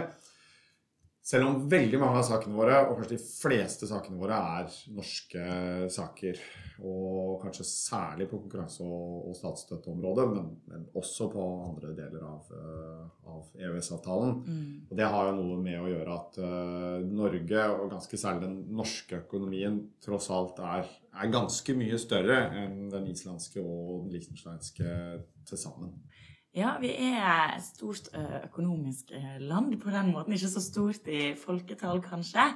Selv 1.25 1.45
om 1.45 1.57
veldig 1.69 1.99
mange 1.99 2.21
av 2.21 2.25
sakene 2.25 2.57
våre, 2.57 2.77
og 2.87 2.95
kanskje 2.97 3.17
de 3.17 3.25
fleste 3.27 3.87
sakene 3.89 4.17
våre, 4.17 4.37
er 4.39 4.77
norske 4.95 5.43
saker. 5.91 6.39
Og 6.79 7.41
kanskje 7.43 7.65
særlig 7.67 8.29
på 8.31 8.39
konkurranse- 8.39 8.85
og, 8.87 9.35
statsstøtteområdet, 9.35 10.25
men, 10.31 10.47
men 10.71 10.85
også 10.97 11.27
på 11.33 11.43
andre 11.67 11.91
deler 11.97 12.23
av, 12.25 12.47
eh, 12.55 13.03
av 13.29 13.51
EØS-avtalen. 13.59 14.31
Og 14.87 14.95
det 14.97 15.09
har 15.11 15.29
jo 15.29 15.35
noe 15.41 15.59
med 15.61 15.77
å 15.83 15.91
gjøre 15.91 16.15
at 16.15 16.39
uh, 16.41 17.03
Norge, 17.03 17.67
og 17.75 17.91
ganske 17.93 18.21
særlig 18.23 18.47
den 18.47 18.57
norske 18.79 19.19
økonomien, 19.19 19.81
tross 20.01 20.31
alt 20.33 20.63
er, 20.63 20.87
er 21.13 21.35
ganske 21.35 21.75
mye 21.77 21.99
større 22.01 22.39
enn 22.63 22.87
den 22.93 23.11
islandske 23.11 23.61
og 23.61 24.07
den 24.07 24.15
liechtensteinske 24.15 24.95
til 25.51 25.61
sammen. 25.61 25.93
Ja, 26.57 26.73
vi 26.81 26.89
er 26.89 27.51
et 27.53 27.61
stort 27.61 28.07
eh, 28.17 28.39
økonomisk 28.47 29.11
eh, 29.13 29.37
land 29.37 29.75
på 29.81 29.91
den 29.93 30.09
måten. 30.15 30.33
Ikke 30.33 30.49
så 30.49 30.63
stort 30.63 31.05
i 31.05 31.35
folketall, 31.37 32.01
kanskje. 32.01 32.47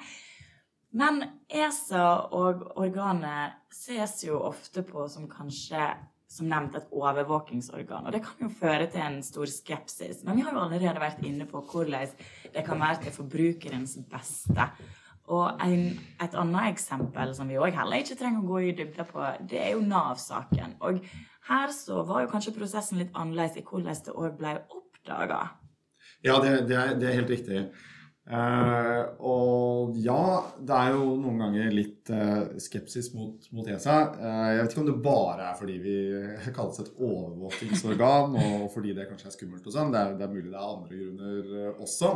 Men 0.97 1.21
ESA 1.49 2.05
og 2.33 2.63
organet 2.77 3.53
ses 3.73 4.23
jo 4.25 4.39
ofte 4.41 4.81
på 4.85 5.05
som 5.09 5.29
kanskje 5.29 5.91
som 6.33 6.49
nevnt 6.49 6.79
et 6.79 6.89
overvåkingsorgan. 6.89 8.07
Og 8.07 8.15
det 8.15 8.23
kan 8.25 8.47
jo 8.47 8.49
føre 8.57 8.87
til 8.89 9.03
en 9.03 9.19
stor 9.25 9.49
skepsis. 9.49 10.23
Men 10.25 10.39
vi 10.39 10.45
har 10.45 10.55
jo 10.55 10.63
allerede 10.63 11.01
vært 11.01 11.21
inne 11.25 11.45
på 11.49 11.61
hvordan 11.61 12.15
det 12.53 12.65
kan 12.65 12.81
være 12.81 13.03
til 13.03 13.13
forbrukerens 13.13 13.99
beste. 14.09 14.67
Og 15.33 15.61
en, 15.63 15.85
et 16.19 16.33
annet 16.35 16.73
eksempel 16.73 17.35
som 17.37 17.47
vi 17.47 17.61
òg 17.61 17.77
heller 17.77 18.01
ikke 18.01 18.17
trenger 18.19 18.41
å 18.41 18.49
gå 18.49 18.63
i 18.63 18.73
dybden 18.75 19.07
på, 19.07 19.27
det 19.49 19.61
er 19.61 19.75
jo 19.75 19.85
Nav-saken. 19.85 20.79
Og 20.81 20.99
her 21.49 21.73
så 21.75 22.03
var 22.07 22.23
jo 22.23 22.31
kanskje 22.31 22.55
prosessen 22.55 23.01
litt 23.01 23.15
annerledes 23.15 23.59
i 23.59 23.65
hvordan 23.67 24.03
det 24.05 24.13
òg 24.15 24.37
ble 24.39 24.53
oppdaga. 24.63 25.41
Ja, 26.23 26.37
det, 26.39 26.53
det, 26.69 26.77
er, 26.77 26.93
det 26.99 27.09
er 27.09 27.19
helt 27.19 27.33
riktig. 27.33 27.65
Uh, 28.23 29.09
og 29.19 29.97
ja, 29.99 30.45
det 30.55 30.75
er 30.77 30.93
jo 30.95 31.17
noen 31.19 31.41
ganger 31.43 31.73
litt 31.75 32.07
uh, 32.15 32.53
skepsis 32.63 33.09
mot, 33.17 33.49
mot 33.51 33.67
ESA. 33.67 33.97
Uh, 34.15 34.45
jeg 34.53 34.61
vet 34.61 34.75
ikke 34.75 34.83
om 34.85 34.87
det 34.87 35.01
bare 35.03 35.49
er 35.49 35.57
fordi 35.59 35.75
vi 35.83 35.97
kalles 36.55 36.79
et 36.79 36.93
overvåkingsorgan, 36.95 38.39
og 38.39 38.69
fordi 38.71 38.95
det 38.95 39.09
kanskje 39.09 39.27
er 39.27 39.35
skummelt 39.35 39.67
og 39.67 39.75
sånn. 39.75 39.91
Det, 39.91 40.05
det 40.21 40.27
er 40.27 40.31
mulig 40.31 40.47
det 40.47 40.55
er 40.55 40.69
andre 40.69 41.01
grunner 41.01 41.83
også. 41.83 42.13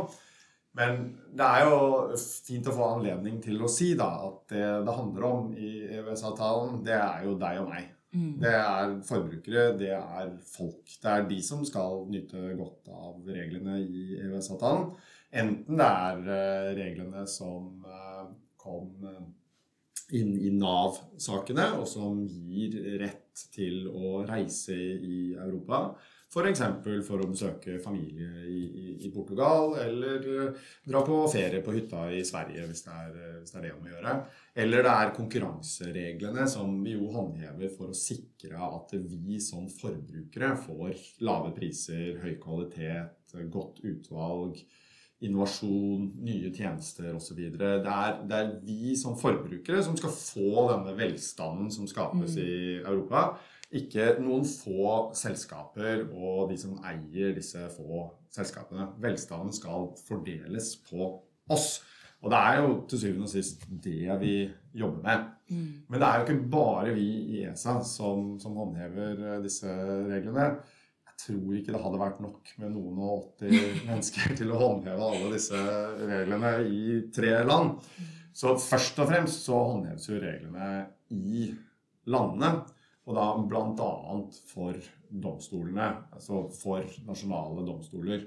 Men 0.78 0.98
det 1.36 1.44
er 1.44 1.68
jo 1.68 2.16
fint 2.46 2.68
å 2.70 2.76
få 2.76 2.88
anledning 2.94 3.40
til 3.44 3.60
å 3.60 3.68
si 3.72 3.92
da, 3.98 4.08
at 4.30 4.52
det 4.54 4.66
det 4.86 4.96
handler 4.96 5.28
om 5.28 5.52
i 5.58 5.70
EØS-avtalen, 5.98 6.82
det 6.86 6.96
er 6.96 7.24
jo 7.26 7.36
deg 7.40 7.64
og 7.64 7.72
meg. 7.74 7.88
Det 8.12 8.52
er 8.54 8.94
forbrukere, 9.04 9.74
det 9.78 9.90
er 9.92 10.30
folk. 10.48 10.84
Det 11.02 11.10
er 11.12 11.26
de 11.28 11.38
som 11.44 11.64
skal 11.68 12.06
nyte 12.08 12.54
godt 12.56 12.88
av 12.88 13.26
reglene 13.28 13.76
i 13.84 14.04
EØS-avtalen. 14.22 14.94
Enten 15.42 15.76
det 15.76 15.88
er 15.88 16.30
eh, 16.36 16.68
reglene 16.78 17.26
som 17.28 17.84
eh, 17.84 18.30
kom 18.56 19.04
eh, 19.04 19.26
inn 20.16 20.32
i 20.40 20.48
Nav-sakene, 20.56 21.74
og 21.76 21.84
som 21.90 22.22
gir 22.24 22.78
rett 23.02 23.44
til 23.52 23.84
å 23.92 24.22
reise 24.28 24.76
i 24.78 25.34
Europa. 25.36 25.90
F.eks. 26.28 26.60
For, 26.84 26.98
for 27.06 27.24
å 27.24 27.28
besøke 27.30 27.78
familie 27.80 28.42
i, 28.44 28.58
i, 28.66 28.88
i, 29.06 29.10
Portugal, 29.14 29.78
eller 29.80 30.26
dra 30.84 31.00
på 31.06 31.22
ferie 31.32 31.62
på 31.64 31.72
hytta 31.72 32.02
i 32.12 32.20
Sverige, 32.26 32.66
hvis 32.68 32.84
det, 32.84 32.96
er, 33.04 33.14
hvis 33.38 33.54
det 33.54 33.60
er 33.60 33.64
det 33.64 33.72
om 33.76 33.86
å 33.86 33.92
gjøre. 33.94 34.16
Eller 34.64 34.84
det 34.84 34.92
er 34.92 35.14
konkurransereglene 35.16 36.44
som 36.52 36.74
vi 36.84 36.98
jo 36.98 37.08
håndhever 37.14 37.72
for 37.72 37.94
å 37.94 37.96
sikre 37.96 38.60
at 38.68 38.92
vi 38.98 39.40
som 39.40 39.70
forbrukere 39.72 40.52
får 40.66 41.00
lave 41.24 41.54
priser, 41.56 42.20
høy 42.20 42.36
kvalitet, 42.42 43.16
godt 43.48 43.80
utvalg 43.88 44.60
innovasjon, 45.24 46.04
nye 46.22 46.50
tjenester 46.54 47.10
osv. 47.16 47.38
Det, 47.58 47.70
er, 47.82 48.20
det 48.28 48.38
er 48.38 48.52
vi 48.62 48.94
som 48.98 49.18
forbrukere 49.18 49.82
som 49.82 49.96
skal 49.98 50.14
få 50.14 50.68
denne 50.70 50.94
velstanden 50.98 51.72
som 51.74 51.88
skapes 51.90 52.36
mm. 52.36 52.42
i 52.42 52.58
Europa. 52.84 53.24
Ikke 53.74 54.14
noen 54.22 54.46
få 54.48 55.10
selskaper 55.18 56.06
og 56.06 56.48
de 56.52 56.58
som 56.60 56.78
eier 56.86 57.34
disse 57.36 57.66
få 57.74 58.06
selskapene. 58.32 58.92
Velstanden 59.02 59.52
skal 59.56 59.90
fordeles 60.06 60.76
på 60.88 61.10
oss. 61.50 61.80
Og 62.22 62.32
det 62.32 62.38
er 62.38 62.62
jo 62.62 62.70
til 62.90 63.02
syvende 63.02 63.28
og 63.28 63.30
sist 63.30 63.66
det 63.84 64.14
vi 64.22 64.32
jobber 64.74 65.02
med. 65.02 65.28
Mm. 65.50 65.68
Men 65.88 66.00
det 66.00 66.06
er 66.06 66.16
jo 66.16 66.26
ikke 66.26 66.50
bare 66.50 66.94
vi 66.94 67.10
i 67.34 67.44
ESA 67.46 67.78
som, 67.86 68.36
som 68.42 68.56
håndhever 68.58 69.38
disse 69.42 69.70
reglene 70.08 70.52
tror 71.18 71.56
ikke 71.58 71.74
det 71.74 71.82
hadde 71.82 72.00
vært 72.00 72.20
nok 72.22 72.52
med 72.62 72.74
noen 72.74 73.00
og 73.02 73.26
80 73.40 73.82
mennesker 73.88 74.36
til 74.38 74.54
å 74.54 74.60
håndheve 74.62 75.10
alle 75.10 75.32
disse 75.34 75.62
reglene 76.08 76.54
i 76.68 77.00
tre 77.14 77.34
land. 77.46 77.78
Så 78.38 78.54
først 78.62 79.00
og 79.02 79.10
fremst 79.10 79.46
så 79.48 79.58
håndheves 79.72 80.08
jo 80.10 80.20
reglene 80.22 80.68
i 81.14 81.48
landene. 82.08 82.52
Og 83.08 83.16
da 83.16 83.28
bl.a. 83.40 83.92
for 84.50 84.76
domstolene, 85.08 85.88
altså 86.12 86.44
for 86.52 86.84
nasjonale 87.08 87.64
domstoler. 87.66 88.26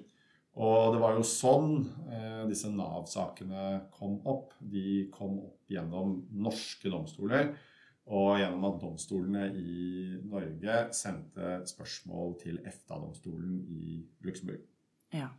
Og 0.59 0.95
det 0.95 0.99
var 0.99 1.15
jo 1.15 1.23
sånn 1.23 1.75
eh, 2.11 2.41
disse 2.49 2.71
Nav-sakene 2.73 3.91
kom 3.93 4.17
opp. 4.27 4.55
De 4.59 5.05
kom 5.13 5.37
opp 5.45 5.71
gjennom 5.71 6.17
norske 6.33 6.91
domstoler. 6.91 7.53
Og 8.09 8.39
gjennom 8.39 8.65
at 8.71 8.79
domstolene 8.81 9.43
i 9.53 10.17
Norge 10.25 10.77
sendte 10.97 11.61
spørsmål 11.69 12.33
til 12.41 12.57
EFTA-domstolen 12.65 13.61
i 13.69 14.01
Luxembourg. 14.25 14.63
Ja. 15.13 15.29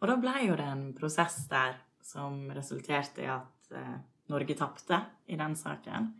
Og 0.00 0.10
da 0.10 0.16
ble 0.20 0.34
jo 0.48 0.56
det 0.58 0.66
en 0.68 0.88
prosess 0.96 1.44
der 1.48 1.78
som 2.04 2.50
resulterte 2.52 3.24
i 3.24 3.30
at 3.30 3.72
eh, 3.72 3.96
Norge 4.32 4.56
tapte 4.58 4.98
i 5.30 5.38
den 5.40 5.54
saken. 5.56 6.10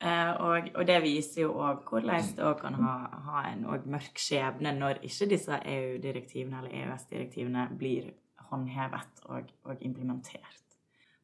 Eh, 0.00 0.30
og, 0.40 0.70
og, 0.74 0.86
det 0.88 0.98
viser 1.04 1.42
jo 1.44 1.54
òg 1.60 1.84
hvordan 1.88 2.32
det 2.36 2.44
òg 2.44 2.56
kan 2.62 2.76
ha, 2.80 2.94
ha 3.26 3.44
en 3.50 3.66
mørk 3.68 4.20
skjebne 4.20 4.72
når 4.78 5.02
ikke 5.04 5.28
disse 5.34 5.60
EU-direktivene 5.60 6.62
eller 6.62 6.76
EØS-direktivene 6.82 7.66
blir 7.78 8.08
håndhevet 8.50 9.24
og, 9.28 9.52
og 9.68 9.84
implementert. 9.84 10.69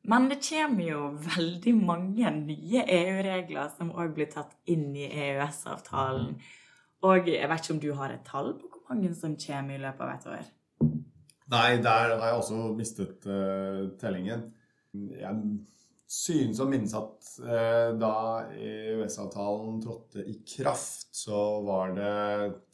Men 0.07 0.29
det 0.31 0.39
kommer 0.47 0.87
jo 0.87 1.09
veldig 1.25 1.73
mange 1.79 2.31
nye 2.37 2.85
EU-regler 2.85 3.73
som 3.75 3.91
òg 3.91 4.15
blir 4.15 4.31
tatt 4.31 4.55
inn 4.71 4.93
i 4.95 5.09
EØS-avtalen. 5.09 6.37
Og 7.07 7.31
jeg 7.31 7.49
vet 7.51 7.65
ikke 7.65 7.75
om 7.75 7.81
du 7.83 7.91
har 7.99 8.15
et 8.15 8.27
tall 8.27 8.53
på 8.61 8.71
hvor 8.71 8.85
mange 8.93 9.11
som 9.19 9.35
kommer 9.41 9.75
i 9.77 9.83
løpet 9.83 10.05
av 10.07 10.13
et 10.15 10.29
år? 10.37 10.53
Nei, 11.53 11.79
der 11.83 12.17
har 12.19 12.29
jeg 12.31 12.39
også 12.41 12.61
mistet 12.79 13.27
uh, 13.31 13.87
tellingen. 14.01 14.49
Jeg 14.95 15.35
synes 16.11 16.61
å 16.63 16.69
minnes 16.71 16.95
at 16.97 17.31
uh, 17.43 17.91
da 17.99 18.15
EØS-avtalen 18.55 19.81
trådte 19.83 20.23
i 20.27 20.39
kraft, 20.55 21.11
så 21.19 21.41
var 21.67 21.95
det 21.99 22.15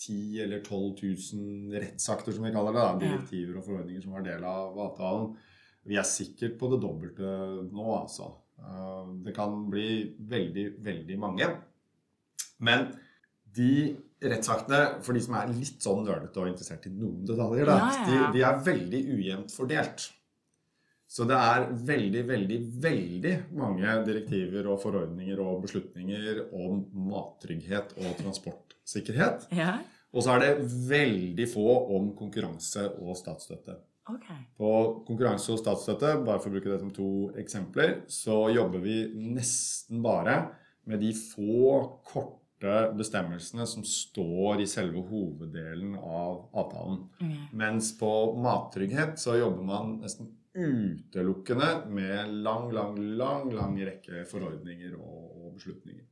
10 0.05 0.45
eller 0.47 0.61
12 0.61 1.01
000 1.01 1.81
rettsakter, 1.81 2.37
som 2.37 2.45
vi 2.49 2.53
kaller 2.55 2.77
det, 2.77 2.85
da, 2.85 3.01
direktiver 3.07 3.59
og 3.59 3.67
forordninger 3.69 4.05
som 4.05 4.17
var 4.17 4.29
del 4.29 4.47
av 4.49 4.81
avtalen. 4.89 5.33
Vi 5.89 5.99
er 5.99 6.07
sikkert 6.07 6.57
på 6.61 6.71
det 6.73 6.81
dobbelte 6.83 7.35
nå, 7.67 7.87
altså. 7.97 8.31
Eh, 8.63 9.13
det 9.27 9.35
kan 9.37 9.55
bli 9.71 10.15
veldig, 10.31 10.67
veldig 10.85 11.19
mange. 11.21 11.51
Men 12.63 12.89
de 13.57 13.93
rettsaktene, 14.23 15.03
for 15.03 15.17
de 15.17 15.23
som 15.25 15.37
er 15.37 15.53
litt 15.53 15.83
sånn 15.83 16.05
nølete 16.07 16.41
og 16.41 16.51
interessert 16.53 16.87
i 16.89 16.95
noen 16.95 17.25
detaljer, 17.29 17.69
da, 17.69 17.79
ja, 17.79 17.87
ja, 17.93 18.03
ja. 18.03 18.09
De, 18.09 18.19
de, 18.37 18.45
er 18.49 18.67
veldig 18.69 19.01
ujevnt 19.17 19.55
fordelt. 19.55 20.09
Så 21.13 21.27
det 21.29 21.37
er 21.37 21.67
veldig, 21.91 22.23
veldig, 22.25 22.59
veldig 22.81 23.33
mange 23.59 23.97
direktiver 24.07 24.71
og 24.73 24.79
forordninger 24.81 25.43
og 25.45 25.67
beslutninger 25.67 26.47
om 26.57 26.87
mattrygghet 27.11 27.93
og 28.01 28.15
transportsikkerhet. 28.23 29.45
Og 30.13 30.25
så 30.25 30.37
er 30.37 30.45
det 30.45 30.71
veldig 30.89 31.49
få 31.53 31.67
om 31.99 32.13
konkurranse 32.17 32.87
og 33.03 33.19
statsstøtte. 33.19 33.77
Okay. 34.11 34.41
På 34.59 34.71
konkurranse 35.07 35.55
og 35.55 35.61
statsstøtte, 35.61 36.17
bare 36.27 36.43
for 36.43 36.51
å 36.51 36.57
bruke 36.57 36.73
det 36.73 36.81
som 36.83 36.91
to 36.95 37.09
eksempler, 37.39 38.01
så 38.11 38.49
jobber 38.51 38.83
vi 38.83 38.97
nesten 39.15 40.03
bare 40.03 40.37
med 40.91 41.03
de 41.05 41.13
få 41.15 41.79
korte 42.09 42.75
bestemmelsene 42.99 43.67
som 43.67 43.87
står 43.87 44.63
i 44.63 44.69
selve 44.71 45.05
hoveddelen 45.07 45.95
av 45.99 46.49
avtalen. 46.51 47.05
Okay. 47.21 47.49
Mens 47.59 47.93
på 47.99 48.13
mattrygghet 48.43 49.19
så 49.23 49.39
jobber 49.39 49.67
man 49.71 49.99
nesten 50.03 50.33
utelukkende 50.53 51.87
med 51.87 52.35
lang, 52.43 52.73
lang, 52.73 52.99
lang, 52.99 53.53
lang 53.53 53.79
rekke 53.87 54.25
forordninger 54.29 54.99
og, 54.99 55.55
beslutninger. 55.55 56.05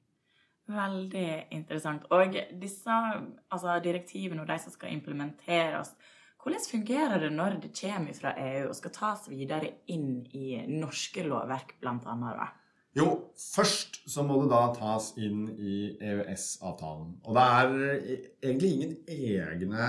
Veldig 0.70 1.28
interessant. 1.56 2.04
Og 2.14 2.36
disse 2.60 2.96
altså 3.50 3.78
direktivene 3.82 4.44
og 4.44 4.48
de 4.50 4.58
som 4.62 4.72
skal 4.74 4.92
implementeres, 4.94 5.94
hvordan 6.42 6.64
fungerer 6.70 7.20
det 7.20 7.32
når 7.34 7.58
det 7.62 7.74
kommer 7.76 8.16
fra 8.16 8.32
EU 8.38 8.70
og 8.70 8.78
skal 8.78 8.94
tas 8.96 9.28
videre 9.28 9.74
inn 9.92 10.22
i 10.32 10.62
norske 10.70 11.26
lovverk, 11.26 11.76
bl.a.? 11.82 12.48
Jo, 12.98 13.06
først 13.38 14.00
så 14.10 14.24
må 14.26 14.40
det 14.40 14.48
da 14.50 14.64
tas 14.74 15.12
inn 15.22 15.44
i 15.62 15.74
EØS-avtalen. 16.02 17.12
Og 17.22 17.36
det 17.36 17.44
er 17.44 17.74
egentlig 18.48 18.70
ingen 18.72 18.96
egne 19.06 19.84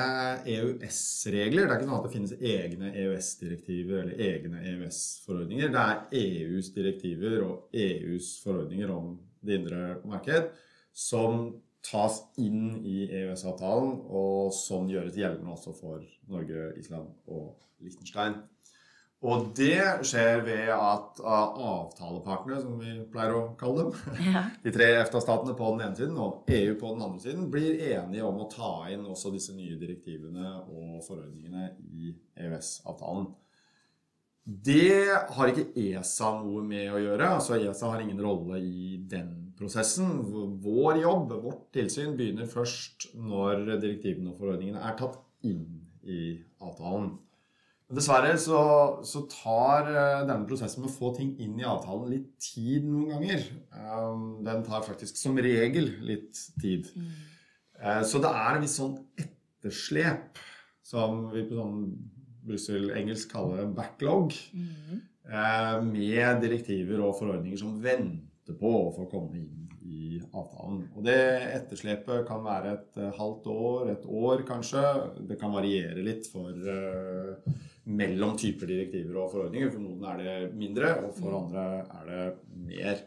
EØS-regler. 0.46 1.66
Det 1.66 1.74
er 1.74 1.80
ikke 1.80 1.88
sånn 1.88 1.98
at 1.98 2.06
det 2.06 2.14
finnes 2.14 2.36
egne 2.52 2.92
EØS-direktiver 2.92 4.04
eller 4.04 4.22
egne 4.28 4.62
EØS-forordninger. 4.76 5.74
Det 5.74 5.88
er 5.88 6.22
EUs 6.22 6.70
direktiver 6.78 7.42
og 7.48 7.82
EUs 7.88 8.36
forordninger 8.44 8.94
om 8.94 9.16
det 9.42 9.58
indre 9.58 9.84
marked 10.06 10.54
som 10.94 11.48
tas 11.86 12.22
inn 12.42 12.78
i 12.86 13.08
EØS-avtalen, 13.10 13.98
og 14.14 14.54
sånn 14.56 14.90
gjøres 14.92 15.18
gjeldende 15.18 15.56
også 15.56 15.74
for 15.78 16.04
Norge, 16.32 16.72
Island 16.80 17.10
og 17.28 17.56
Liechtenstein. 17.82 18.38
Og 19.22 19.52
det 19.54 19.78
skjer 20.10 20.40
ved 20.48 20.72
at 20.74 21.20
avtalepartene, 21.22 22.58
som 22.64 22.80
vi 22.82 22.96
pleier 23.14 23.36
å 23.38 23.44
kalle 23.60 23.86
dem, 23.86 24.16
ja. 24.34 24.48
de 24.64 24.74
tre 24.74 24.88
EFTA-statene 24.98 25.54
på 25.58 25.68
den 25.76 25.84
ene 25.86 25.98
siden 26.00 26.18
og 26.18 26.50
EU 26.50 26.74
på 26.82 26.96
den 26.96 27.06
andre 27.06 27.22
siden, 27.22 27.52
blir 27.54 27.84
enige 27.92 28.26
om 28.26 28.42
å 28.42 28.50
ta 28.50 28.72
inn 28.90 29.06
også 29.06 29.34
disse 29.34 29.54
nye 29.54 29.78
direktivene 29.82 30.56
og 30.64 31.04
forordningene 31.06 31.70
i 32.02 32.16
EØS-avtalen. 32.48 33.30
Det 34.44 35.06
har 35.36 35.52
ikke 35.52 35.70
ESA 35.78 36.32
noe 36.42 36.64
med 36.66 36.90
å 36.90 37.00
gjøre. 37.02 37.28
altså 37.38 37.60
ESA 37.60 37.92
har 37.94 38.02
ingen 38.02 38.22
rolle 38.22 38.58
i 38.58 38.98
den 39.10 39.54
prosessen. 39.58 40.16
Vår 40.64 41.02
jobb, 41.04 41.36
vårt 41.44 41.68
tilsyn, 41.76 42.16
begynner 42.18 42.50
først 42.50 43.12
når 43.14 43.76
direktivene 43.76 44.34
og 44.34 44.40
forordningene 44.42 44.82
er 44.82 44.98
tatt 44.98 45.20
inn 45.46 45.68
i 46.02 46.40
avtalen. 46.62 47.14
Dessverre 47.92 48.38
så, 48.40 48.60
så, 49.04 49.26
tar 49.28 49.90
eh, 49.92 50.22
denne 50.24 50.48
prosessen 50.48 50.80
med 50.80 50.90
å 50.90 50.96
få 50.96 51.10
ting 51.18 51.34
inn 51.44 51.58
i 51.60 51.68
avtalen 51.68 52.08
litt 52.14 52.30
tid 52.40 52.86
noen 52.88 53.10
ganger. 53.12 53.44
Um, 53.76 54.22
den 54.46 54.64
tar 54.64 54.86
faktisk 54.86 55.20
som 55.20 55.36
regel 55.36 55.90
litt 56.08 56.40
tid. 56.62 56.88
Mm. 56.96 57.10
Uh, 57.82 58.00
så 58.08 58.22
det 58.24 58.32
er 58.32 58.56
en 58.56 58.64
viss 58.64 58.78
sånn 58.80 58.96
etterslep, 59.20 60.40
som 60.88 61.28
vi 61.34 61.44
på 61.50 61.60
sånn 61.60 61.84
Brussel-engelsk 62.48 63.32
kaller 63.32 63.70
backlog, 63.76 64.34
mm. 64.54 65.02
med 65.88 66.42
direktiver 66.42 67.04
og 67.06 67.18
forordninger 67.20 67.60
som 67.62 67.78
venter 67.84 68.58
på 68.58 68.72
å 68.82 68.94
få 68.96 69.06
komme 69.12 69.38
inn 69.40 69.62
i 69.92 70.20
avtalen. 70.32 70.84
Og 70.96 71.06
det 71.06 71.20
etterslepet 71.52 72.26
kan 72.28 72.44
være 72.46 72.76
et 72.76 73.00
uh, 73.02 73.10
halvt 73.18 73.50
år, 73.52 73.92
et 73.96 74.08
år 74.08 74.46
kanskje. 74.48 74.84
Det 75.30 75.38
kan 75.42 75.54
variere 75.54 76.06
litt 76.06 76.30
for 76.32 76.52
uh, 76.52 77.52
mellom 77.92 78.38
typer 78.40 78.70
direktiver 78.70 79.20
og 79.24 79.32
forordninger. 79.34 79.72
For 79.74 79.84
noen 79.84 80.08
er 80.12 80.22
det 80.22 80.38
mindre, 80.58 80.94
og 81.06 81.16
for 81.18 81.38
andre 81.42 81.66
er 81.84 82.12
det 82.12 82.24
mer. 82.70 83.04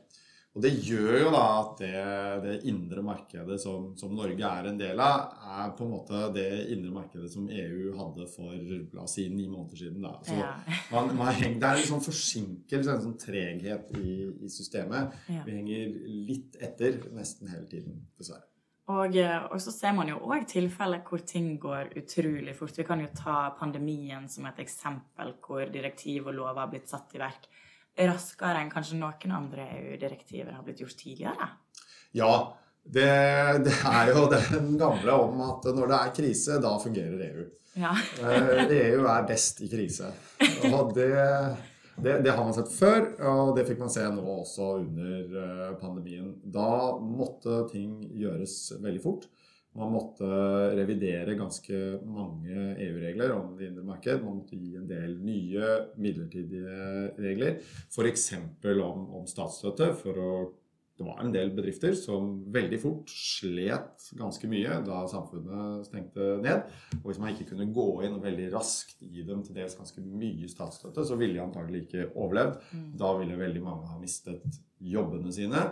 Og 0.54 0.62
det 0.62 0.70
gjør 0.86 1.16
jo 1.18 1.30
da 1.34 1.42
at 1.58 1.80
det, 1.80 2.02
det 2.44 2.52
indre 2.70 3.02
markedet 3.02 3.56
som, 3.58 3.88
som, 3.98 4.12
Norge 4.14 4.46
er 4.46 4.68
en 4.70 4.78
del 4.78 5.00
av, 5.02 5.32
er 5.50 5.72
på 5.74 5.82
en 5.82 5.94
måte 5.96 6.20
det 6.36 6.46
indre 6.70 6.92
markedet 6.94 7.30
som 7.32 7.48
EU 7.50 7.90
hadde 7.98 8.28
for 8.30 8.54
la 8.54 9.02
oss 9.02 9.16
si 9.18 9.26
ni 9.34 9.48
måneder 9.50 9.82
siden. 9.82 10.06
Da. 10.06 10.14
Så 10.22 10.38
ja. 10.38 10.52
man, 10.92 11.10
man 11.18 11.34
henger, 11.34 11.58
det 11.58 11.70
er 11.72 11.82
en 11.82 11.90
sånn 11.90 12.06
forsinkelse, 12.06 12.94
en 12.94 13.02
sånn 13.08 13.18
treghet 13.18 13.90
i, 13.98 14.14
i 14.46 14.52
systemet. 14.52 15.18
Ja. 15.26 15.42
Vi 15.42 15.58
henger 15.58 15.98
litt 16.30 16.60
etter 16.62 17.02
nesten 17.18 17.50
hele 17.50 17.66
tiden, 17.74 18.04
dessverre. 18.14 18.46
Og, 18.94 19.16
eh, 19.16 19.36
og, 19.48 19.58
så 19.64 19.72
ser 19.72 19.94
man 19.96 20.10
jo 20.12 20.20
òg 20.22 20.46
tilfeller 20.54 21.02
hvor 21.08 21.22
ting 21.26 21.54
går 21.58 21.96
utrolig 21.98 22.54
fort. 22.54 22.78
Vi 22.78 22.86
kan 22.86 23.02
jo 23.02 23.10
ta 23.16 23.48
pandemien 23.58 24.30
som 24.30 24.46
et 24.46 24.62
eksempel 24.62 25.34
hvor 25.42 25.66
direktiv 25.72 26.28
og 26.28 26.36
lover 26.36 26.62
har 26.62 26.70
blitt 26.70 26.92
satt 26.92 27.16
i 27.16 27.22
verk 27.26 27.48
raskere 27.98 28.62
enn 28.62 28.72
kanskje 28.72 28.98
noen 28.98 29.34
andre 29.34 29.68
EU-direktiver 29.78 30.56
har 30.56 30.64
blitt 30.66 30.82
gjort 30.82 30.96
tidligere? 30.98 31.50
Ja, 32.14 32.32
det, 32.84 33.10
det, 33.64 33.74
er 33.88 34.10
jo 34.12 34.26
den 34.30 34.74
gamle 34.80 35.20
om 35.26 35.44
at 35.46 35.68
når 35.72 35.90
det 35.90 36.00
er 36.00 36.16
krise, 36.18 36.58
da 36.62 36.74
fungerer 36.82 37.22
EU. 37.30 37.46
Ja. 37.74 37.94
EU 38.20 38.58
eh, 38.60 38.74
e 38.74 39.06
er 39.10 39.28
best 39.28 39.62
i 39.64 39.70
krise. 39.70 40.10
Og 40.70 40.92
det, 40.94 41.08
det, 41.96 42.18
det, 42.22 42.30
har 42.30 42.42
man 42.44 42.54
sett 42.54 42.70
før, 42.74 43.08
og 43.30 43.54
det 43.56 43.64
fikk 43.66 43.80
man 43.82 43.92
se 43.92 44.04
nå 44.10 44.22
også 44.36 44.68
under 44.82 45.40
eh, 45.44 45.72
pandemien. 45.80 46.34
Da 46.44 46.98
måtte 47.00 47.64
ting 47.72 48.02
gjøres 48.14 48.58
veldig 48.82 49.02
fort. 49.02 49.26
Man 49.74 49.90
måtte 49.90 50.26
revidere 50.78 51.34
ganske 51.38 51.78
mange 52.06 52.74
EU-regler 52.84 53.32
om 53.34 53.54
det 53.58 53.70
indre 53.70 53.86
marked. 53.86 54.22
Man 54.22 54.40
måtte 54.42 54.58
gi 54.58 54.76
en 54.78 54.86
del 54.86 55.16
nye 55.18 55.70
midlertidige 55.98 57.08
regler, 57.18 57.58
f.eks. 57.90 58.28
Om, 58.38 59.08
om 59.18 59.26
statsstøtte 59.30 59.90
for 59.98 60.20
å 60.22 60.34
det 60.94 61.02
var 61.02 61.18
en 61.18 61.32
del 61.34 61.50
bedrifter 61.50 61.94
som 61.98 62.36
veldig 62.54 62.78
fort 62.78 63.10
slet 63.10 64.04
ganske 64.14 64.46
mye 64.46 64.76
da 64.86 65.00
samfunnet 65.10 65.88
stengte 65.88 66.36
ned. 66.42 66.68
Og 67.00 67.08
hvis 67.08 67.18
man 67.18 67.32
ikke 67.32 67.48
kunne 67.48 67.66
gå 67.74 67.86
inn 68.06 68.14
og 68.14 68.22
veldig 68.22 68.46
raskt 68.52 69.02
gi 69.02 69.24
dem 69.26 69.42
til 69.42 69.58
dels 69.58 69.74
ganske 69.74 70.04
mye 70.06 70.50
statsstøtte, 70.50 71.02
så 71.02 71.18
ville 71.18 71.34
de 71.34 71.42
antagelig 71.42 71.88
ikke 71.88 72.06
overlevd. 72.12 72.60
Mm. 72.70 72.86
Da 73.02 73.10
ville 73.18 73.40
veldig 73.40 73.64
mange 73.64 73.90
ha 73.90 73.98
mistet 73.98 74.60
jobbene 74.92 75.32
sine. 75.32 75.64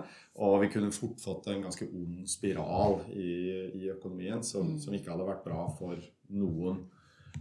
Og 0.43 0.59
vi 0.63 0.71
kunne 0.73 0.93
fort 0.95 1.21
fått 1.21 1.51
en 1.53 1.63
ganske 1.67 1.87
ond 1.89 2.25
spiral 2.31 3.03
i, 3.13 3.33
i 3.83 3.91
økonomien 3.93 4.43
som, 4.47 4.75
mm. 4.75 4.81
som, 4.81 4.97
ikke 4.97 5.13
hadde 5.13 5.29
vært 5.29 5.47
bra 5.47 5.67
for 5.79 6.01
noen. 6.33 6.83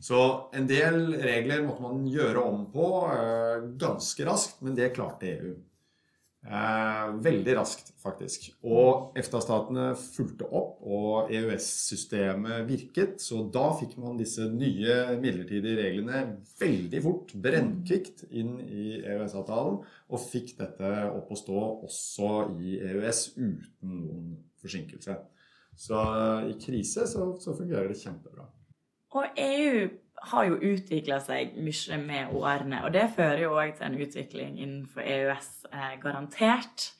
Så 0.01 0.19
en 0.55 0.67
del 0.69 1.15
regler 1.19 1.65
måtte 1.65 1.83
man 1.83 2.05
gjøre 2.07 2.43
om 2.47 2.65
på 2.71 2.87
øh, 3.11 3.67
ganske 3.79 4.27
raskt, 4.27 4.61
men 4.63 4.77
det 4.77 4.93
klarte 4.95 5.31
EU. 5.33 5.55
Eh, 6.41 7.09
veldig 7.21 7.53
raskt, 7.53 7.91
faktisk. 8.01 8.47
Og 8.65 9.17
EFTA-statene 9.19 9.91
fulgte 9.99 10.47
opp, 10.49 10.79
og 10.81 11.29
EØS-systemet 11.29 12.65
virket. 12.65 13.19
Så 13.21 13.43
da 13.53 13.67
fikk 13.77 13.93
man 14.01 14.17
disse 14.17 14.47
nye 14.49 15.19
midlertidige 15.21 15.77
reglene 15.83 16.23
veldig 16.57 17.03
fort, 17.05 17.35
brennkvikt, 17.43 18.25
inn 18.33 18.55
i 18.65 18.87
EØS-avtalen. 19.03 19.83
Og 20.09 20.23
fikk 20.23 20.55
dette 20.57 20.89
opp 21.11 21.29
å 21.29 21.37
stå 21.37 21.61
også 21.85 22.31
i 22.57 22.79
EØS 22.89 23.21
uten 23.37 24.01
noen 24.01 24.33
forsinkelse. 24.63 25.19
Så 25.77 26.01
i 26.49 26.57
krise 26.61 27.05
så, 27.09 27.35
så 27.41 27.53
fungerer 27.57 27.93
det 27.93 28.01
kjempebra. 28.01 28.49
Og 29.13 29.39
EU 29.43 29.87
har 30.29 30.45
jo 30.45 30.57
utvikla 30.73 31.17
seg 31.23 31.55
mye 31.57 31.97
med 32.01 32.33
årene. 32.37 32.83
Og 32.85 32.93
det 32.93 33.07
fører 33.15 33.45
jo 33.45 33.55
òg 33.57 33.73
til 33.77 33.87
en 33.87 33.99
utvikling 34.05 34.57
innenfor 34.59 35.01
EØS, 35.01 35.51
eh, 35.71 35.93
garantert. 36.01 36.91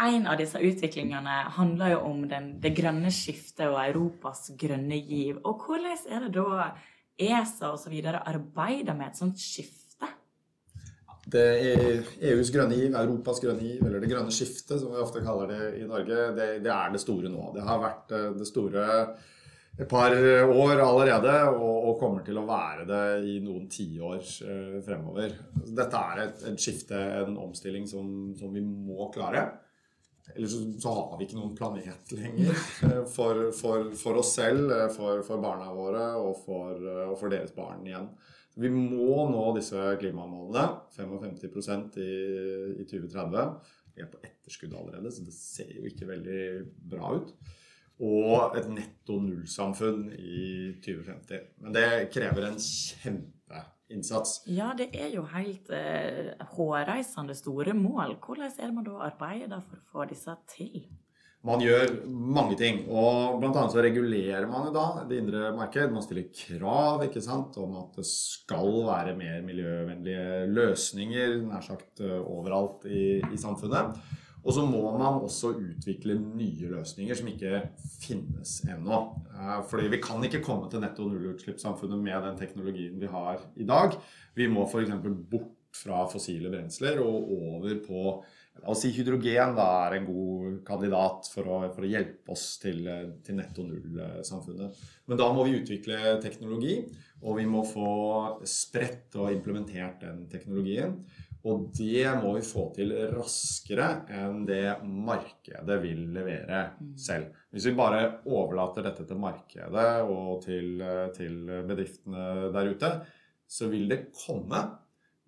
En 0.00 0.26
av 0.28 0.38
disse 0.40 0.60
utviklingene 0.60 1.36
handler 1.56 1.94
jo 1.94 2.00
om 2.08 2.22
den, 2.28 2.54
det 2.60 2.74
grønne 2.76 3.12
skiftet 3.12 3.66
og 3.68 3.80
Europas 3.82 4.50
grønne 4.60 5.00
giv. 5.00 5.40
Og 5.44 5.64
hvordan 5.64 5.96
er 6.08 6.26
det 6.26 6.32
da 6.36 6.70
ESA 7.20 7.72
osv. 7.74 7.96
arbeider 8.04 8.96
med 8.96 9.10
et 9.10 9.20
sånt 9.20 9.40
skifte? 9.40 10.08
Det 11.30 11.44
EUs 12.26 12.48
grønne 12.52 12.76
giv, 12.76 12.94
Europas 12.96 13.40
grønne 13.42 13.64
giv, 13.64 13.82
eller 13.84 14.00
det 14.00 14.08
grønne 14.10 14.32
skiftet, 14.34 14.80
som 14.80 14.92
vi 14.92 15.02
ofte 15.02 15.20
kaller 15.24 15.52
det 15.52 15.82
i 15.82 15.84
Norge, 15.88 16.30
det, 16.36 16.48
det 16.64 16.72
er 16.72 16.94
det 16.94 17.02
store 17.02 17.28
nå. 17.32 17.52
Det 17.54 17.64
har 17.64 17.82
vært 17.82 18.16
eh, 18.16 18.32
det 18.40 18.48
store 18.48 18.86
et 19.80 19.88
par 19.88 20.12
år 20.12 20.82
allerede, 20.82 21.34
og, 21.54 21.76
og, 21.88 21.94
kommer 22.00 22.24
til 22.24 22.36
å 22.36 22.44
være 22.48 22.84
det 22.88 23.04
i 23.32 23.38
noen 23.44 23.64
tiår 23.72 24.18
eh, 24.20 24.76
fremover. 24.84 25.32
Dette 25.64 26.02
er 26.12 26.22
et, 26.26 26.42
et, 26.50 26.60
skifte, 26.60 26.98
en 27.22 27.38
omstilling 27.40 27.86
som, 27.88 28.10
som 28.36 28.52
vi 28.52 28.60
må 28.64 29.08
klare. 29.14 29.46
Ellers 30.34 30.52
så, 30.52 30.60
så, 30.82 30.92
har 30.98 31.14
vi 31.16 31.26
ikke 31.26 31.38
noen 31.38 31.54
planet 31.56 32.12
lenger 32.12 32.52
eh, 32.52 32.98
for, 33.08 33.46
for, 33.56 33.88
for 33.96 34.20
oss 34.20 34.34
selv, 34.36 34.68
eh, 34.74 34.90
for, 34.92 35.24
for, 35.26 35.40
barna 35.42 35.70
våre 35.72 36.10
og 36.20 36.36
for, 36.44 36.76
og 37.06 37.16
for 37.20 37.32
deres 37.32 37.56
barn 37.56 37.86
igjen. 37.88 38.10
Vi 38.60 38.68
må 38.74 39.24
nå 39.30 39.46
disse 39.56 39.94
klimamålene. 40.02 40.66
55% 40.98 41.96
i, 42.04 42.10
i 42.82 42.84
2030. 42.84 43.72
Vi 43.96 44.04
er 44.04 44.12
på 44.12 44.20
etterskudd 44.26 44.76
allerede, 44.76 45.14
så 45.14 45.24
det 45.24 45.32
ser 45.38 45.72
jo 45.72 45.88
ikke 45.88 46.10
veldig 46.10 46.44
bra 46.92 47.14
ut 47.16 47.32
og 48.00 48.56
et 48.56 48.70
netto 48.72 49.18
null-samfunn 49.20 50.08
i 50.16 50.72
2050. 50.84 51.52
Men 51.60 51.76
det 51.76 51.88
krever 52.14 52.48
en 52.48 52.56
kjempeinnsats. 52.60 54.40
Ja, 54.48 54.72
det 54.76 54.88
er 54.96 55.12
jo 55.12 55.26
helt 55.34 55.68
eh, 55.74 56.32
hårreisende 56.56 57.36
store 57.36 57.76
mål. 57.76 58.16
Hvordan 58.24 58.48
er 58.48 58.66
det 58.66 58.74
man 58.78 58.88
da 58.88 59.04
arbeider 59.10 59.62
for 59.66 59.80
å 59.80 59.86
få 59.92 60.08
disse 60.10 60.36
til? 60.54 60.88
Man 61.40 61.62
gjør 61.64 62.02
mange 62.04 62.56
ting. 62.60 62.82
og 62.92 63.40
annet 63.40 63.72
så 63.72 63.80
regulerer 63.80 64.44
man 64.48 64.68
da 64.74 65.06
det 65.08 65.22
indre 65.22 65.54
marked. 65.56 65.92
Man 65.92 66.04
stiller 66.04 66.28
krav 66.36 67.06
ikke 67.06 67.22
sant, 67.24 67.56
om 67.56 67.78
at 67.80 67.96
det 67.96 68.04
skal 68.08 68.82
være 68.84 69.14
mer 69.16 69.40
miljøvennlige 69.46 70.50
løsninger 70.52 71.38
nær 71.46 71.64
sagt 71.64 72.04
eh, 72.04 72.18
overalt 72.20 72.84
i, 72.88 73.22
i 73.24 73.40
samfunnet. 73.40 73.96
Og 74.40 74.54
så 74.56 74.64
må 74.64 74.80
man 74.96 75.20
også 75.20 75.52
utvikle 75.58 76.16
nye 76.16 76.70
løsninger 76.72 77.18
som 77.18 77.28
ikke 77.28 77.62
finnes 78.00 78.56
ennå. 78.64 79.00
Eh, 79.34 79.56
fordi 79.68 79.90
vi 79.92 80.02
kan 80.02 80.24
ikke 80.24 80.42
komme 80.44 80.70
til 80.72 80.82
netto 80.84 81.08
nullutslippssamfunnet 81.08 82.00
med 82.00 82.28
den 82.28 82.38
teknologien 82.40 83.00
vi 83.00 83.10
har 83.10 83.42
i 83.56 83.68
dag. 83.68 83.96
Vi 84.36 84.48
må 84.48 84.66
f.eks. 84.66 84.94
bort 85.30 85.56
fra 85.76 86.02
fossile 86.10 86.50
brensler 86.50 86.98
og 87.04 87.30
over 87.30 87.76
på 87.84 88.04
La 88.60 88.74
oss 88.74 88.82
si 88.84 88.90
hydrogen 88.92 89.54
da 89.56 89.66
er 89.86 89.94
en 89.96 90.06
god 90.08 90.56
kandidat 90.66 91.28
for 91.32 91.48
å, 91.48 91.60
for 91.72 91.86
å 91.86 91.88
hjelpe 91.88 92.34
oss 92.34 92.58
til, 92.60 92.82
til 93.24 93.38
netto 93.38 93.64
null-samfunnet. 93.64 94.82
Men 95.08 95.20
da 95.20 95.30
må 95.32 95.46
vi 95.46 95.56
utvikle 95.62 96.18
teknologi, 96.20 96.74
og 97.22 97.38
vi 97.38 97.46
må 97.48 97.62
få 97.64 97.92
spredt 98.44 99.16
og 99.16 99.32
implementert 99.32 100.02
den 100.04 100.26
teknologien. 100.32 100.98
Og 101.48 101.70
det 101.72 102.04
må 102.20 102.34
vi 102.36 102.42
få 102.44 102.66
til 102.76 102.92
raskere 103.14 103.86
enn 104.12 104.42
det 104.48 104.64
markedet 104.84 105.78
vil 105.80 106.02
levere 106.12 106.66
mm. 106.76 106.90
selv. 107.00 107.30
Hvis 107.50 107.70
vi 107.70 107.78
bare 107.78 108.02
overlater 108.28 108.84
dette 108.84 109.06
til 109.08 109.20
markedet 109.22 109.86
og 110.04 110.42
til, 110.44 110.84
til 111.16 111.40
bedriftene 111.68 112.50
der 112.52 112.74
ute, 112.74 112.92
så 113.50 113.70
vil 113.72 113.88
det 113.90 114.02
komme. 114.14 114.60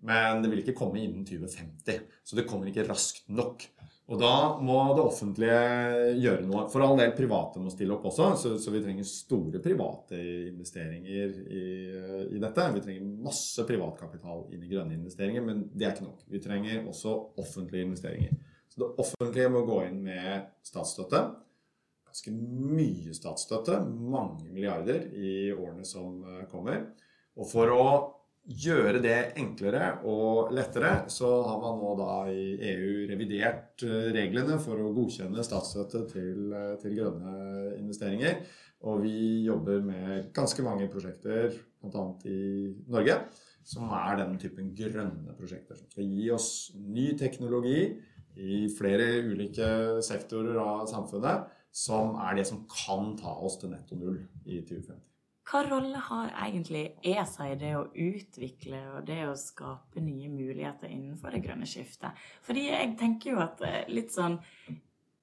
Men 0.03 0.43
det 0.43 0.51
vil 0.51 0.63
ikke 0.65 0.77
komme 0.77 1.01
innen 1.01 1.25
2050. 1.25 2.05
Så 2.27 2.37
det 2.37 2.47
kommer 2.51 2.69
ikke 2.69 2.87
raskt 2.89 3.29
nok. 3.33 3.65
Og 4.13 4.19
da 4.21 4.59
må 4.61 4.77
det 4.93 5.05
offentlige 5.07 5.61
gjøre 6.21 6.45
noe. 6.45 6.67
For 6.73 6.85
all 6.85 6.99
del 7.01 7.15
private 7.17 7.63
må 7.63 7.71
stille 7.73 7.95
opp 7.95 8.05
også, 8.11 8.27
så, 8.37 8.51
så 8.61 8.73
vi 8.75 8.83
trenger 8.85 9.09
store 9.09 9.61
private 9.65 10.19
investeringer 10.51 11.39
i, 11.49 11.63
i, 12.27 12.41
dette. 12.43 12.67
Vi 12.75 12.83
trenger 12.85 13.15
masse 13.25 13.65
privatkapital 13.69 14.45
inn 14.53 14.67
i 14.67 14.69
grønne 14.69 14.99
investeringer, 14.99 15.47
men 15.47 15.65
det 15.73 15.89
er 15.89 15.95
ikke 15.95 16.11
nok. 16.11 16.27
Vi 16.29 16.43
trenger 16.45 16.85
også 16.93 17.15
offentlige 17.41 17.89
investeringer. 17.89 18.37
Så 18.69 18.83
det 18.83 18.91
offentlige 19.01 19.53
må 19.53 19.65
gå 19.69 19.81
inn 19.87 20.03
med 20.05 20.51
statsstøtte. 20.69 21.23
Ganske 22.13 22.35
mye 22.37 23.17
statsstøtte, 23.17 23.81
mange 23.89 24.51
milliarder 24.53 25.09
i 25.17 25.55
årene 25.57 25.89
som 25.89 26.21
kommer. 26.53 26.85
Og 27.41 27.49
for 27.49 27.73
å 27.73 27.87
gjøre 28.43 28.99
det 29.03 29.19
enklere 29.39 29.89
og 30.09 30.51
lettere, 30.55 31.05
så 31.13 31.29
har 31.47 31.61
man 31.63 31.79
nå 31.79 31.93
da 32.01 32.15
i 32.33 32.57
EU 32.73 33.05
revidert 33.11 33.85
eh, 33.87 34.11
reglene 34.15 34.59
for 34.63 34.81
å 34.83 34.91
godkjenne 34.97 35.45
statsstøtte 35.47 36.03
til, 36.11 36.51
eh, 36.51 36.75
til 36.83 36.97
grønne 36.99 37.35
investeringer. 37.79 38.43
Og 38.91 39.05
vi 39.05 39.45
jobber 39.47 39.79
med 39.87 40.33
ganske 40.35 40.65
mange 40.67 40.89
prosjekter, 40.91 41.55
bl.a. 41.83 42.07
i 42.27 42.73
Norge, 42.91 43.21
som 43.63 43.93
er 43.95 44.19
den 44.19 44.35
typen 44.43 44.73
grønne 44.75 45.37
prosjekter. 45.39 45.79
Som 45.79 45.93
skal 45.93 46.11
gi 46.11 46.27
oss 46.35 46.51
ny 46.75 47.13
teknologi 47.19 47.93
i 48.43 48.65
flere 48.75 49.21
ulike 49.29 50.03
sektorer 50.03 50.59
av 50.59 50.89
samfunnet, 50.91 51.47
som 51.73 52.19
er 52.27 52.41
det 52.41 52.49
som 52.51 52.67
kan 52.67 53.15
ta 53.21 53.39
oss 53.39 53.61
til 53.63 53.71
netto 53.71 53.97
null 53.97 54.19
i 54.45 54.59
2050. 54.67 55.12
Hva 55.43 55.65
rolle 55.67 55.99
har 55.99 56.31
egentlig 56.45 56.85
ESA 57.03 57.49
i 57.51 57.57
det 57.59 57.73
å 57.75 57.89
utvikle 57.91 58.79
og 58.95 59.07
det 59.09 59.19
å 59.27 59.35
skape 59.39 60.03
nye 60.05 60.31
muligheter 60.31 60.93
innenfor 60.93 61.35
det 61.35 61.43
grønne 61.43 61.67
skiftet? 61.67 62.19
Fordi 62.47 62.69
jeg 62.69 62.93
tenker 63.01 63.35
jo 63.35 63.43
at 63.43 63.65
eh, 63.67 63.83
litt 63.91 64.15
sånn 64.15 64.39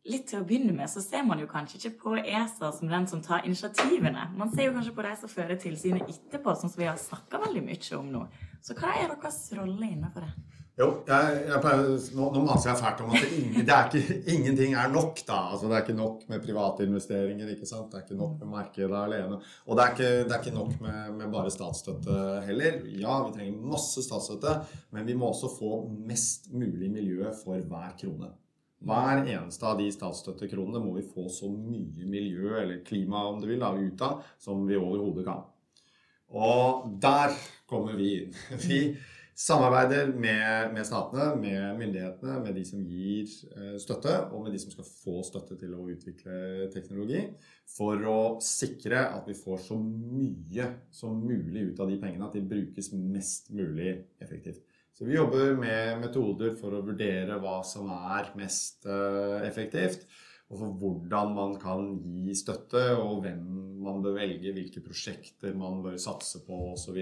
Litt 0.10 0.26
til 0.32 0.42
å 0.42 0.46
begynne 0.48 0.74
med 0.74 0.90
så 0.90 1.04
ser 1.06 1.26
man 1.28 1.42
jo 1.42 1.48
kanskje 1.50 1.78
ikke 1.78 1.98
på 2.02 2.16
ESA 2.18 2.72
som 2.74 2.90
den 2.90 3.06
som 3.10 3.22
tar 3.22 3.46
initiativene. 3.46 4.32
Man 4.40 4.50
ser 4.56 4.70
jo 4.70 4.76
kanskje 4.78 4.94
på 4.98 5.06
de 5.06 5.16
som 5.22 5.30
fører 5.30 5.60
tilsynet 5.62 6.10
etterpå, 6.10 6.56
som 6.58 6.72
vi 6.74 6.88
har 6.90 6.98
snakka 6.98 7.44
veldig 7.46 7.66
mye 7.68 7.98
om 8.00 8.08
nå. 8.16 8.24
Så 8.66 8.78
hva 8.80 8.96
er 8.98 9.12
deres 9.14 9.44
rolle 9.58 9.92
innenfor 9.92 10.26
det? 10.26 10.32
Jo, 10.80 10.88
jeg, 11.04 11.40
jeg 11.50 12.14
nå, 12.16 12.26
nå 12.32 12.42
maser 12.46 12.70
jeg 12.70 12.80
fælt 12.80 13.02
om 13.04 13.10
at 13.12 13.24
det, 13.28 13.64
det 13.68 13.74
er 13.76 13.90
ikke, 13.90 14.18
ingenting 14.32 14.76
er 14.80 14.92
nok. 14.94 15.20
da. 15.28 15.40
Altså, 15.52 15.68
Det 15.68 15.76
er 15.76 15.84
ikke 15.84 15.98
nok 15.98 16.22
med 16.32 16.44
private 16.46 16.88
investeringer. 16.88 17.52
ikke 17.52 17.68
sant? 17.68 17.92
Det 17.92 18.00
er 18.00 18.06
ikke 18.06 18.20
nok 18.22 18.38
med 18.40 18.54
markedet 18.54 19.02
alene. 19.02 19.42
Og 19.68 19.76
det 19.76 19.86
er 19.86 19.96
ikke, 19.98 20.12
det 20.24 20.38
er 20.38 20.40
ikke 20.40 20.56
nok 20.56 20.78
med, 20.86 21.00
med, 21.18 21.32
bare 21.36 21.52
statsstøtte 21.52 22.20
heller. 22.48 22.80
Ja, 22.96 23.20
vi 23.28 23.36
trenger 23.36 23.72
masse 23.76 24.06
statsstøtte, 24.08 24.56
men 24.96 25.10
vi 25.10 25.18
må 25.20 25.34
også 25.34 25.52
få 25.60 25.82
mest 26.08 26.48
mulig 26.56 26.88
miljø 26.96 27.28
for 27.44 27.60
hver 27.60 27.98
krone. 28.00 28.32
Hver 28.80 29.26
eneste 29.26 29.68
av 29.68 29.80
de 29.80 29.90
statsstøttekronene 29.92 30.80
må 30.84 30.96
vi 30.96 31.08
få 31.08 31.28
så 31.34 31.50
mye 31.52 32.08
miljø, 32.08 32.54
eller 32.62 32.84
klima 32.88 33.26
om 33.28 33.42
du 33.42 33.50
vil, 33.50 33.60
da, 33.60 33.74
ut 33.76 34.04
av 34.06 34.22
som 34.40 34.64
vi 34.68 34.80
overhodet 34.80 35.26
kan. 35.28 35.44
Og 36.30 36.86
der 37.02 37.36
kommer 37.70 37.98
vi 38.00 38.12
inn. 38.22 38.36
Vi 38.68 38.80
samarbeider 39.40 40.10
med, 40.12 40.74
med, 40.76 40.84
statene, 40.86 41.30
med 41.40 41.78
myndighetene, 41.80 42.40
med 42.44 42.58
de 42.60 42.64
som 42.68 42.82
gir 42.84 43.30
eh, 43.56 43.78
støtte, 43.80 44.16
og 44.34 44.44
med 44.44 44.54
de 44.54 44.60
som 44.60 44.74
skal 44.74 44.88
få 44.88 45.22
støtte 45.24 45.56
til 45.62 45.76
å 45.78 45.86
utvikle 45.90 46.68
teknologi, 46.74 47.24
for 47.72 48.04
å 48.12 48.20
sikre 48.44 49.06
at 49.16 49.30
vi 49.30 49.38
får 49.40 49.62
så 49.70 49.78
mye 49.80 50.68
som 50.92 51.22
mulig 51.24 51.70
ut 51.70 51.80
av 51.80 51.92
de 51.92 52.00
pengene, 52.02 52.28
at 52.28 52.36
de 52.36 52.44
brukes 52.52 52.92
mest 53.00 53.50
mulig 53.56 53.94
effektivt. 54.20 54.60
Så 55.00 55.06
vi 55.08 55.16
jobber 55.16 55.54
med 55.56 56.02
metoder 56.02 56.58
for 56.60 56.76
å 56.76 56.82
vurdere 56.84 57.38
hva 57.40 57.62
som 57.64 57.88
er 57.96 58.34
mest 58.36 58.84
eh, 58.84 59.46
effektivt. 59.48 60.02
Og 60.52 60.60
for 60.60 60.74
hvordan 60.82 61.32
man 61.38 61.54
kan 61.62 61.88
gi 62.04 62.36
støtte, 62.36 62.82
og 63.00 63.22
hvem 63.24 63.40
man 63.80 64.02
bør 64.04 64.18
velge, 64.18 64.52
hvilke 64.52 64.84
prosjekter 64.84 65.56
man 65.56 65.80
bør 65.86 65.96
satse 66.04 66.42
på 66.44 66.60
osv. 66.74 67.00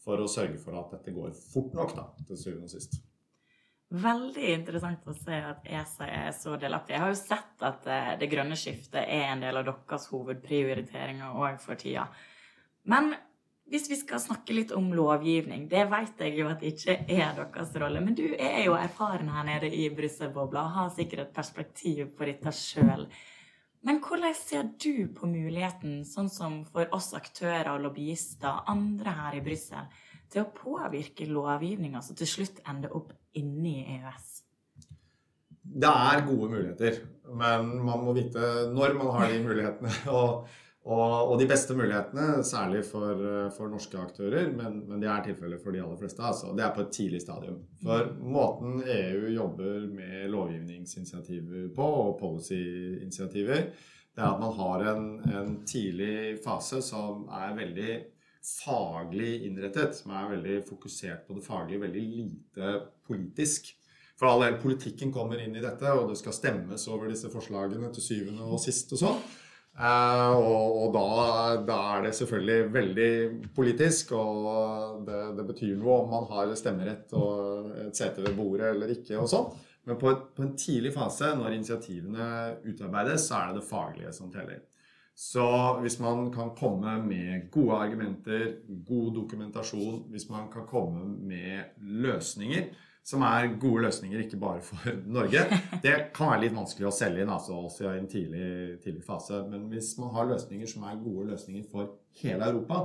For 0.00 0.16
å 0.16 0.30
sørge 0.32 0.56
for 0.62 0.80
at 0.80 0.96
dette 0.96 1.12
går 1.12 1.36
fort 1.36 1.76
nok, 1.76 1.92
da, 1.98 2.08
til 2.24 2.40
syvende 2.40 2.70
og 2.70 2.72
sist. 2.72 2.96
Veldig 4.00 4.52
interessant 4.54 5.04
å 5.04 5.18
se 5.20 5.44
at 5.44 5.68
ESA 5.68 6.08
er 6.08 6.32
så 6.32 6.56
delaktig. 6.62 6.96
Jeg 6.96 7.04
har 7.04 7.12
jo 7.12 7.20
sett 7.20 7.68
at 7.68 7.90
eh, 7.90 8.14
det 8.22 8.32
grønne 8.32 8.56
skiftet 8.56 9.02
er 9.02 9.28
en 9.34 9.44
del 9.44 9.60
av 9.60 9.68
deres 9.68 10.08
hovedprioriteringer 10.14 11.36
òg 11.36 11.60
for 11.60 11.76
tida. 11.76 12.08
Men 12.88 13.12
hvis 13.70 13.86
vi 13.90 13.96
skal 14.00 14.18
snakke 14.18 14.54
litt 14.54 14.72
om 14.74 14.88
lovgivning, 14.96 15.68
det 15.70 15.84
vet 15.92 16.22
jeg 16.24 16.38
jo 16.40 16.48
at 16.50 16.62
det 16.62 16.72
ikke 16.74 16.96
er 17.06 17.36
deres 17.36 17.74
rolle. 17.78 18.00
Men 18.02 18.16
du 18.18 18.24
er 18.34 18.64
jo 18.64 18.74
erfaren 18.74 19.30
her 19.30 19.46
nede 19.46 19.70
i 19.70 19.84
Brussel-bobla 19.94 20.64
og 20.66 20.74
har 20.74 20.88
sikkert 20.96 21.28
et 21.28 21.36
perspektiv 21.36 22.08
på 22.18 22.26
dette 22.26 22.50
sjøl. 22.56 23.06
Men 23.86 24.00
hvordan 24.04 24.34
ser 24.36 24.66
du 24.82 25.06
på 25.16 25.28
muligheten, 25.30 26.02
sånn 26.04 26.28
som 26.28 26.58
for 26.68 26.90
oss 26.96 27.12
aktører 27.16 27.70
og 27.72 27.86
lobbyister, 27.86 28.64
andre 28.68 29.14
her 29.16 29.38
i 29.38 29.44
Brussel, 29.44 29.86
til 30.30 30.44
å 30.44 30.50
påvirke 30.54 31.28
lovgivninga 31.30 32.02
som 32.04 32.18
til 32.18 32.28
slutt 32.28 32.60
ender 32.68 32.92
opp 32.96 33.14
inni 33.38 33.78
EØS? 33.86 34.26
Det 35.70 35.92
er 36.10 36.26
gode 36.26 36.50
muligheter, 36.50 36.98
men 37.38 37.70
man 37.86 38.02
må 38.02 38.16
vite 38.18 38.66
når 38.74 38.98
man 38.98 39.14
har 39.14 39.30
de 39.30 39.38
mulighetene. 39.46 39.94
og 40.18 40.50
og, 40.80 41.30
og, 41.30 41.34
de 41.36 41.46
beste 41.48 41.74
mulighetene, 41.76 42.40
særlig 42.46 42.80
for, 42.88 43.18
for 43.52 43.68
norske 43.68 43.98
aktører, 44.00 44.46
men, 44.48 44.78
men, 44.88 45.00
det 45.02 45.10
er 45.12 45.26
tilfellet 45.26 45.60
for 45.60 45.76
de 45.76 45.82
aller 45.84 45.98
fleste, 46.00 46.22
altså, 46.24 46.54
det 46.56 46.64
er 46.64 46.72
på 46.76 46.86
et 46.86 46.94
tidlig 46.96 47.20
stadium. 47.20 47.58
For 47.82 48.14
måten 48.24 48.78
EU 48.80 49.26
jobber 49.34 49.84
med 49.92 50.30
lovgivningsinitiativer 50.32 51.68
på, 51.76 51.88
og 52.06 52.14
policyinitiativer, 52.22 53.66
det 54.16 54.24
er 54.24 54.30
at 54.30 54.40
man 54.40 54.56
har 54.56 54.86
en, 54.94 55.04
en 55.28 55.52
tidlig 55.68 56.40
fase 56.44 56.80
som 56.82 57.28
er 57.28 57.52
veldig 57.60 57.98
faglig 58.40 59.44
innrettet, 59.50 60.00
som 60.00 60.14
er 60.16 60.32
veldig 60.32 60.56
fokusert 60.68 61.26
på 61.26 61.36
det 61.36 61.44
faglige, 61.44 61.82
veldig 61.84 62.06
lite 62.06 62.72
politisk. 63.06 63.68
For 64.20 64.28
all 64.28 64.42
del, 64.44 64.58
politikken 64.60 65.12
kommer 65.12 65.40
inn 65.40 65.54
i 65.56 65.62
dette, 65.64 65.92
og 65.92 66.08
det 66.10 66.18
skal 66.20 66.36
stemmes 66.36 66.88
over 66.88 67.12
disse 67.12 67.28
forslagene 67.32 67.92
til 67.94 68.04
syvende 68.04 68.48
og 68.48 68.60
sist 68.64 68.92
og 68.96 69.04
sånn. 69.04 69.22
Uh, 69.78 70.34
og, 70.34 70.74
og 70.76 70.88
da, 70.92 71.04
da, 71.64 71.76
er 71.94 72.02
det 72.04 72.16
selvfølgelig 72.18 72.72
veldig 72.74 73.12
politisk, 73.56 74.12
og 74.12 75.04
det, 75.06 75.20
det, 75.38 75.46
betyr 75.48 75.78
noe 75.78 76.02
om 76.02 76.10
man 76.10 76.26
har 76.32 76.52
stemmerett 76.58 77.14
og 77.16 77.70
et 77.86 77.96
sete 77.96 78.24
ved 78.26 78.34
bordet 78.36 78.74
eller 78.74 78.92
ikke 78.92 79.16
og 79.22 79.30
sånn. 79.30 79.48
Men 79.88 79.96
på, 80.00 80.10
et, 80.12 80.26
på, 80.36 80.44
en 80.44 80.56
tidlig 80.60 80.92
fase, 80.92 81.30
når 81.38 81.56
initiativene 81.56 82.26
utarbeides, 82.66 83.24
så 83.30 83.38
er 83.38 83.48
det 83.54 83.62
det 83.62 83.70
faglige 83.70 84.12
som 84.12 84.28
teller. 84.34 84.60
Så 85.16 85.46
hvis 85.80 85.98
man 86.00 86.28
kan 86.32 86.52
komme 86.56 86.98
med 87.04 87.48
gode 87.52 87.76
argumenter, 87.76 88.44
god 88.88 89.14
dokumentasjon, 89.16 90.04
hvis 90.12 90.28
man 90.32 90.48
kan 90.52 90.68
komme 90.68 91.06
med 91.28 91.80
løsninger 91.80 92.68
som 93.06 93.24
er 93.26 93.54
gode 93.60 93.86
løsninger, 93.86 94.22
ikke 94.24 94.40
bare 94.40 94.62
for 94.64 94.96
Norge. 95.18 95.44
Det 95.82 95.96
kan 96.14 96.32
være 96.34 96.44
litt 96.46 96.56
vanskelig 96.56 96.90
å 96.90 96.94
selge 96.94 97.24
inn 97.24 97.32
altså, 97.32 97.58
også 97.66 97.88
i 97.88 97.98
en 97.98 98.08
tidlig, 98.10 98.48
tidlig, 98.84 99.04
fase. 99.06 99.42
Men 99.50 99.68
hvis 99.72 99.94
man 100.00 100.12
har 100.16 100.30
løsninger 100.30 100.70
som 100.70 100.86
er 100.88 101.00
gode 101.02 101.30
løsninger 101.32 101.66
for 101.72 101.96
hele 102.22 102.50
Europa, 102.52 102.84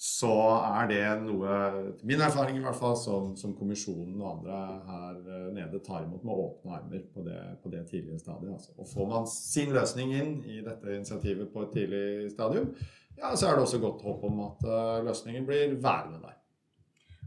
så 0.00 0.32
er 0.64 0.86
det 0.88 1.00
noe, 1.26 1.56
til 1.98 2.08
min 2.08 2.22
erfaring 2.24 2.56
i 2.56 2.62
hvert 2.64 2.78
fall, 2.78 2.94
som, 2.96 3.34
som 3.36 3.52
kommisjonen 3.52 4.14
og 4.22 4.30
andre 4.30 4.60
her 4.86 5.18
eh, 5.18 5.50
nede 5.58 5.82
tar 5.84 6.06
imot 6.06 6.24
med 6.24 6.40
åpne 6.40 6.78
armer 6.78 7.02
på 7.12 7.24
det, 7.26 7.40
på 7.60 7.72
det 7.74 7.82
tidlige 7.90 8.22
stadiet. 8.22 8.54
Altså. 8.54 8.72
Og 8.80 8.88
får 8.88 9.10
man 9.10 9.28
sin 9.28 9.74
løsning 9.76 10.14
inn 10.16 10.32
i 10.48 10.62
dette 10.64 10.96
initiativet 10.96 11.52
på 11.52 11.66
et 11.66 11.76
tidlig 11.76 12.32
stadium, 12.32 12.72
ja, 13.18 13.34
så 13.36 13.50
er 13.50 13.58
det 13.58 13.66
også 13.66 13.82
godt 13.82 14.06
håp 14.06 14.24
om 14.30 14.40
at 14.46 14.64
uh, 14.64 15.04
løsningen 15.04 15.44
blir 15.44 15.76
værende 15.84 16.22
der. 16.22 16.39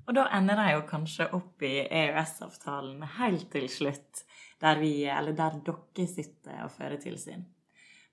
Og 0.08 0.16
da 0.18 0.28
ender 0.36 0.60
de 0.60 0.70
jo 0.74 0.84
kanskje 0.90 1.30
opp 1.38 1.64
i 1.64 1.76
EØS-avtalen 1.88 3.04
helt 3.18 3.50
til 3.54 3.70
slutt, 3.72 4.24
der 4.64 4.80
vi, 4.80 4.94
eller 5.08 5.36
der 5.38 5.60
dere 5.64 6.08
sitter 6.08 6.64
og 6.66 6.72
fører 6.76 7.00
tilsyn. 7.02 7.46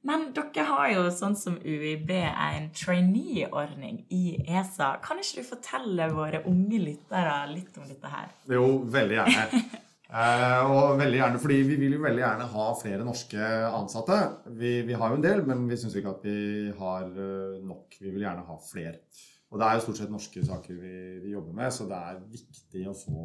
Men 0.07 0.31
dere 0.33 0.65
har 0.65 0.87
jo 0.95 1.03
sånn 1.13 1.35
som 1.37 1.59
UiB 1.61 2.11
en 2.17 2.71
trainee-ordning 2.73 4.05
i 4.17 4.39
ESA. 4.49 4.95
Kan 5.05 5.21
ikke 5.21 5.43
du 5.43 5.49
fortelle 5.51 6.09
våre 6.15 6.41
unge 6.49 6.81
lyttere 6.81 7.35
litt 7.51 7.77
om 7.77 7.89
dette 7.89 8.13
her? 8.13 8.31
Jo, 8.49 8.65
veldig 8.89 9.19
gjerne. 9.19 9.61
eh, 10.23 10.71
og 10.71 10.95
veldig 11.03 11.21
gjerne, 11.21 11.43
fordi 11.43 11.59
vi 11.69 11.77
vil 11.83 11.99
jo 11.99 12.05
veldig 12.07 12.25
gjerne 12.25 12.49
ha 12.55 12.69
flere 12.81 13.05
norske 13.05 13.51
ansatte. 13.69 14.23
Vi, 14.63 14.79
vi 14.89 14.97
har 14.97 15.13
jo 15.13 15.21
en 15.21 15.27
del, 15.27 15.45
men 15.51 15.69
vi 15.69 15.79
syns 15.83 15.99
ikke 16.01 16.15
at 16.17 16.25
vi 16.25 16.39
har 16.81 17.05
eh, 17.11 17.61
nok. 17.61 18.01
Vi 18.01 18.15
vil 18.15 18.25
gjerne 18.25 18.47
ha 18.49 18.59
flere. 18.71 19.03
Og 19.51 19.59
det 19.59 19.67
er 19.67 19.77
jo 19.77 19.83
stort 19.83 19.99
sett 19.99 20.13
norske 20.15 20.43
saker 20.47 20.77
vi, 20.79 20.93
vi, 21.25 21.33
jobber 21.33 21.57
med, 21.59 21.73
så 21.75 21.89
det 21.91 21.97
er 21.99 22.21
viktig 22.31 22.85
å 22.87 22.95
få 22.95 23.23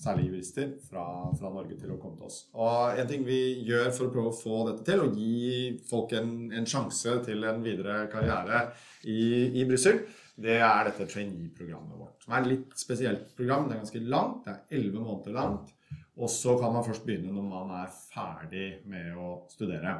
særlig 0.00 0.30
jurister 0.30 0.70
fra, 0.86 1.04
fra, 1.36 1.50
Norge 1.52 1.76
til 1.76 1.92
å 1.92 1.98
komme 2.00 2.16
til 2.16 2.30
oss. 2.30 2.38
Og 2.56 2.96
en 3.02 3.10
ting 3.10 3.26
vi 3.26 3.40
gjør 3.68 3.90
for 3.92 4.06
å 4.06 4.14
prøve 4.14 4.32
å 4.32 4.38
få 4.38 4.62
dette 4.70 4.86
til, 4.86 5.02
og 5.04 5.18
gi 5.20 5.74
folk 5.90 6.14
en, 6.16 6.32
en 6.56 6.68
sjanse 6.68 7.18
til 7.26 7.44
en 7.50 7.60
videre 7.64 8.06
karriere 8.12 8.64
i, 9.04 9.20
i 9.60 9.66
Brussel, 9.68 10.00
det 10.40 10.56
er 10.64 10.88
dette 10.88 11.10
trainee-programmet 11.12 12.00
vårt. 12.00 12.16
Som 12.24 12.32
er 12.32 12.40
et 12.40 12.50
litt 12.54 12.72
spesielt 12.80 13.28
program. 13.36 13.68
Det 13.68 13.76
er 13.76 13.82
ganske 13.82 14.04
langt. 14.08 14.46
Det 14.46 14.54
er 14.54 14.78
elleve 14.78 15.04
måneder 15.04 15.36
langt. 15.36 15.76
Og 16.16 16.32
så 16.32 16.56
kan 16.60 16.72
man 16.72 16.84
først 16.86 17.04
begynne 17.04 17.32
når 17.32 17.44
man 17.50 17.76
er 17.82 17.92
ferdig 17.92 18.66
med 18.88 19.12
å 19.20 19.42
studere. 19.52 19.98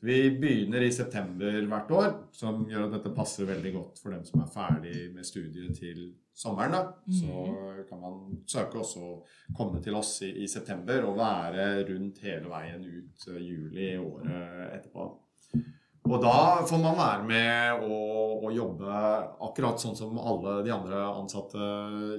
Vi 0.00 0.30
begynner 0.30 0.84
i 0.86 0.92
september 0.94 1.56
hvert 1.66 1.90
år, 1.90 2.12
som 2.30 2.62
gjør 2.70 2.84
at 2.86 2.92
dette 2.94 3.14
passer 3.16 3.48
veldig 3.48 3.72
godt 3.74 4.02
for 4.02 4.14
dem 4.14 4.22
som 4.26 4.44
er 4.44 4.52
ferdig 4.52 5.08
med 5.14 5.26
studiet 5.26 5.74
til 5.80 6.04
sommeren. 6.38 6.76
Da. 6.76 6.82
Så 7.10 7.46
mm. 7.48 7.80
kan 7.88 8.02
man 8.04 8.20
søke 8.46 8.78
også 8.78 9.02
å 9.02 9.16
komme 9.58 9.82
til 9.82 9.98
oss 9.98 10.20
i, 10.22 10.30
i, 10.44 10.46
september 10.50 11.02
og 11.08 11.18
være 11.18 11.66
rundt 11.90 12.22
hele 12.22 12.52
veien 12.52 12.86
ut 12.86 13.26
uh, 13.26 13.40
juli 13.42 13.90
året 13.98 14.78
etterpå. 14.78 15.08
Og 16.08 16.22
da 16.22 16.64
får 16.68 16.80
man 16.80 16.96
være 16.96 17.24
med 17.28 17.82
og, 17.84 18.44
og, 18.44 18.46
jobbe 18.54 19.00
akkurat 19.44 19.82
sånn 19.82 19.96
som 19.98 20.16
alle 20.18 20.58
de 20.64 20.72
andre 20.72 21.02
ansatte 21.10 21.68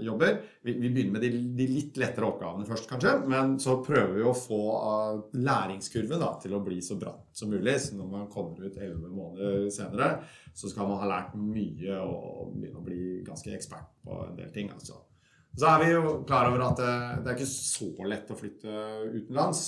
jobber. 0.05 0.37
Vi, 0.65 0.75
vi 0.77 0.91
begynner 0.93 1.15
med 1.15 1.25
de, 1.25 1.31
de, 1.57 1.67
litt 1.73 1.97
lettere 2.01 2.27
oppgavene 2.29 2.67
først, 2.69 2.85
kanskje. 2.91 3.15
Men 3.31 3.57
så 3.61 3.79
prøver 3.85 4.13
vi 4.19 4.27
å 4.29 4.35
få 4.37 4.61
uh, 4.77 5.23
læringskurven 5.39 6.21
da, 6.21 6.31
til 6.43 6.53
å 6.57 6.61
bli 6.65 6.79
så 6.85 6.99
bratt 7.01 7.33
som 7.33 7.51
mulig. 7.53 7.75
Så 7.81 7.97
når 7.97 8.13
man 8.13 8.29
kommer 8.31 8.69
ut 8.69 8.77
elleve 8.77 9.09
måneder 9.09 9.67
senere, 9.73 10.11
så 10.53 10.69
skal 10.69 10.89
man 10.89 11.01
ha 11.01 11.09
lært 11.09 11.35
mye 11.39 11.99
og 12.03 12.55
begynne 12.55 12.81
å 12.81 12.85
bli 12.85 13.03
ganske 13.25 13.53
ekspert 13.57 13.89
på 14.05 14.21
en 14.27 14.37
del 14.37 14.53
ting. 14.53 14.71
altså. 14.75 15.01
Så 15.57 15.65
er 15.65 15.81
vi 15.81 15.93
jo 15.95 16.19
klar 16.29 16.51
over 16.51 16.67
at 16.69 16.79
det, 16.79 16.95
det 17.23 17.31
er 17.31 17.39
ikke 17.39 17.51
så 17.51 17.91
lett 18.05 18.29
å 18.29 18.37
flytte 18.37 18.81
utenlands. 19.17 19.63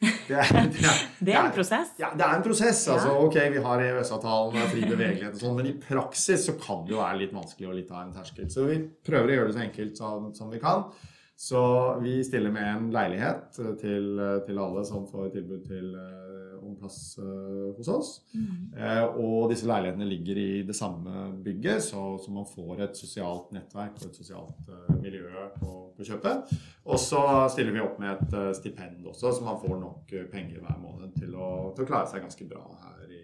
Det 0.00 0.36
er, 0.36 0.68
det 0.74 0.84
er, 0.84 1.02
Det 1.18 1.34
er 1.34 1.42
en 1.42 1.54
prosess. 1.54 1.92
Ja, 2.00 2.12
det 2.16 2.26
er 2.26 2.38
en 2.38 2.44
prosess. 2.44 2.84
Altså, 2.92 3.16
ok, 3.24 3.40
vi 3.54 3.64
har 3.64 3.84
EØS-avtalen, 3.88 4.60
er 4.60 4.70
fri 4.72 4.84
bevegelighet 4.84 5.36
og 5.36 5.42
sånn, 5.42 5.58
men 5.58 5.70
i 5.72 5.76
praksis 5.80 6.46
så 6.50 6.56
kan 6.60 6.84
det 6.86 6.96
jo 6.96 7.02
være 7.02 7.22
litt 7.24 7.36
vanskelig 7.36 7.70
og 7.70 7.76
litt 7.78 7.92
av 7.94 8.04
en 8.04 8.16
terskel. 8.16 8.48
Så 8.52 8.68
vi 8.68 8.80
prøver 9.06 9.32
å 9.32 9.38
gjøre 9.38 9.52
det 9.52 9.58
så 9.58 9.66
enkelt 9.66 10.02
som, 10.02 10.32
som 10.36 10.52
vi 10.52 10.62
kan. 10.62 10.88
Så 11.36 11.60
vi 12.00 12.24
stiller 12.24 12.52
med 12.52 12.64
en 12.64 12.86
leilighet 12.94 13.58
til, 13.80 14.06
til 14.46 14.60
alle 14.60 14.84
som 14.88 15.04
får 15.08 15.34
tilbud 15.34 15.66
til, 15.68 15.90
eh, 16.00 16.54
om 16.64 16.78
plass 16.80 17.18
eh, 17.20 17.74
hos 17.76 17.90
oss. 17.92 18.12
Eh, 18.32 19.02
og 19.20 19.50
disse 19.52 19.68
leilighetene 19.68 20.08
ligger 20.08 20.40
i 20.40 20.62
det 20.64 20.76
samme 20.78 21.26
bygget, 21.44 21.84
så, 21.90 22.06
så 22.24 22.32
man 22.32 22.48
får 22.48 22.86
et 22.86 22.96
sosialt 22.96 23.52
nettverk 23.52 24.00
og 24.00 24.08
et 24.08 24.16
sosialt 24.16 24.72
uh, 24.72 24.96
miljø 24.96 25.28
på, 25.60 25.74
på 25.96 26.06
kjøpet. 26.06 26.54
Og 26.86 27.00
så 27.00 27.22
stiller 27.52 27.74
vi 27.74 27.82
opp 27.84 28.00
med 28.02 28.14
et 28.14 28.38
eh, 28.38 28.52
stipend 28.58 29.06
også, 29.06 29.32
så 29.32 29.46
man 29.46 29.60
får 29.62 29.76
nok 29.82 30.16
eh, 30.16 30.28
penger 30.32 30.62
hver 30.62 30.80
måned 30.82 31.16
til 31.18 31.34
å, 31.34 31.50
til 31.76 31.86
å 31.86 31.90
klare 31.90 32.10
seg 32.10 32.24
ganske 32.26 32.48
bra 32.48 32.64
her 32.84 33.12
i, 33.12 33.22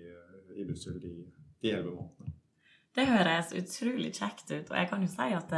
i 0.58 0.68
Brussel 0.68 1.00
de 1.02 1.16
elleve 1.70 1.94
månedene. 1.94 2.38
Det 2.92 3.06
høres 3.08 3.54
utrolig 3.56 4.10
kjekt 4.12 4.50
ut, 4.50 4.68
og 4.68 4.76
jeg 4.76 4.88
kan 4.90 5.00
jo 5.00 5.08
si 5.08 5.28
at 5.32 5.52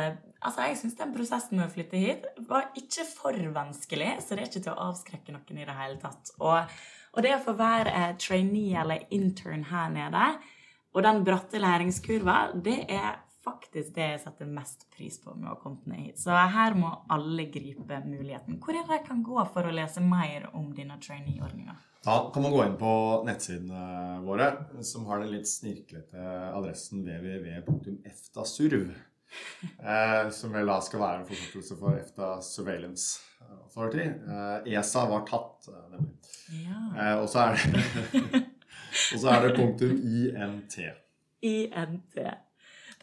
altså 0.44 0.66
jeg 0.68 0.76
syns 0.78 0.98
den 0.98 1.14
prosessen 1.16 1.58
med 1.58 1.66
å 1.66 1.72
flytte 1.72 1.98
hit 1.98 2.26
var 2.48 2.68
ikke 2.78 3.06
for 3.08 3.38
vanskelig, 3.56 4.12
så 4.22 4.36
det 4.36 4.44
er 4.44 4.50
ikke 4.50 4.62
til 4.66 4.74
å 4.74 4.90
avskrekke 4.90 5.34
noen 5.34 5.58
i 5.58 5.66
det 5.66 5.76
hele 5.78 5.98
tatt. 6.02 6.30
Og, 6.38 6.76
og 7.14 7.26
det 7.26 7.34
å 7.34 7.42
få 7.42 7.56
være 7.58 7.94
eh, 7.94 8.12
trainee 8.22 8.78
eller 8.84 9.06
intern 9.14 9.66
her 9.70 9.90
nede, 9.94 10.28
og 10.94 11.02
den 11.02 11.24
bratte 11.26 11.58
læringskurva, 11.58 12.38
det 12.62 12.84
er 12.86 13.23
faktisk 13.44 13.94
det 13.96 14.06
jeg 14.14 14.20
setter 14.24 14.48
mest 14.50 14.86
pris 14.94 15.18
på 15.22 15.34
med 15.36 15.48
å 15.48 15.54
ha 15.54 15.60
kommet 15.60 15.86
ned 15.90 16.00
hit. 16.06 16.20
Så 16.20 16.34
her 16.34 16.76
må 16.78 16.90
alle 17.12 17.46
gripe 17.52 18.00
muligheten. 18.06 18.58
Hvor 18.62 18.76
er 18.76 18.86
det 18.86 18.98
jeg 18.98 19.06
kan 19.08 19.22
gå 19.26 19.40
for 19.54 19.68
å 19.68 19.74
lese 19.74 20.02
mer 20.04 20.48
om 20.52 20.70
denne 20.76 20.98
trainee-ordninga? 21.02 21.76
Da 22.04 22.18
kan 22.34 22.44
man 22.44 22.52
gå 22.52 22.60
inn 22.66 22.76
på 22.76 22.92
nettsidene 23.24 24.20
våre, 24.26 24.50
som 24.84 25.06
har 25.08 25.22
den 25.22 25.32
litt 25.32 25.48
snirklete 25.48 26.20
adressen 26.52 27.04
www.eftasurv. 27.06 28.94
Eh, 29.82 30.28
som 30.30 30.52
vel 30.54 30.68
da 30.70 30.76
skal 30.84 31.00
være 31.00 31.16
en 31.18 31.24
forkortelse 31.26 31.74
for 31.80 31.96
EFTA 31.98 32.26
Surveillance 32.46 33.16
Authority. 33.64 34.04
Eh, 34.06 34.76
ESA 34.76 35.08
var 35.10 35.24
tatt, 35.26 35.66
eh, 35.72 35.80
nemlig. 35.90 36.12
Ja. 36.60 36.82
Eh, 36.94 37.16
og 37.18 37.26
så 37.32 37.48
er 37.48 37.58
det 37.58 38.44
Og 39.14 39.20
så 39.24 39.32
er 39.32 39.42
det 39.42 39.56
punktum 39.56 39.96
INT. 40.06 40.76
INT. 41.42 42.18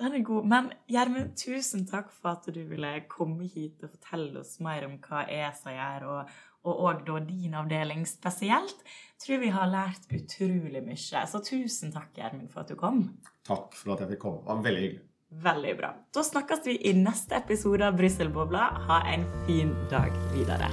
Den 0.01 0.15
er 0.17 0.23
god. 0.25 0.45
Men 0.49 0.71
Gjermund, 0.89 1.35
tusen 1.37 1.85
takk 1.89 2.09
for 2.15 2.33
at 2.33 2.47
du 2.49 2.61
ville 2.65 2.95
komme 3.11 3.45
hit 3.45 3.83
og 3.85 3.93
fortelle 3.93 4.41
oss 4.41 4.55
mer 4.63 4.87
om 4.87 4.97
hva 5.03 5.27
ESA 5.29 5.75
gjør, 5.75 6.07
og 6.15 6.39
og 6.61 6.81
og 6.85 7.05
da 7.07 7.19
din 7.25 7.53
avdeling 7.57 8.03
spesielt. 8.05 8.83
Tror 9.21 9.39
vi 9.41 9.49
har 9.53 9.69
lært 9.69 10.05
utrolig 10.13 10.83
mye. 10.85 11.23
Så 11.25 11.41
tusen 11.45 11.93
takk, 11.93 12.11
Gjermund, 12.17 12.51
for 12.53 12.61
at 12.61 12.69
du 12.69 12.75
kom. 12.77 13.07
Takk 13.47 13.73
for 13.77 13.95
at 13.95 14.03
jeg 14.03 14.13
fikk 14.13 14.21
komme. 14.27 14.43
Det 14.45 14.53
var 14.53 14.61
veldig 14.67 14.83
hyggelig. 14.85 15.07
Veldig 15.41 15.73
bra. 15.79 15.89
Da 16.13 16.23
snakkes 16.27 16.65
vi 16.67 16.77
i 16.89 16.93
neste 16.97 17.37
episode 17.39 17.87
av 17.87 17.97
Brysselbobla. 17.97 18.65
Ha 18.89 19.01
en 19.13 19.25
fin 19.47 19.73
dag 19.89 20.11
videre. 20.35 20.69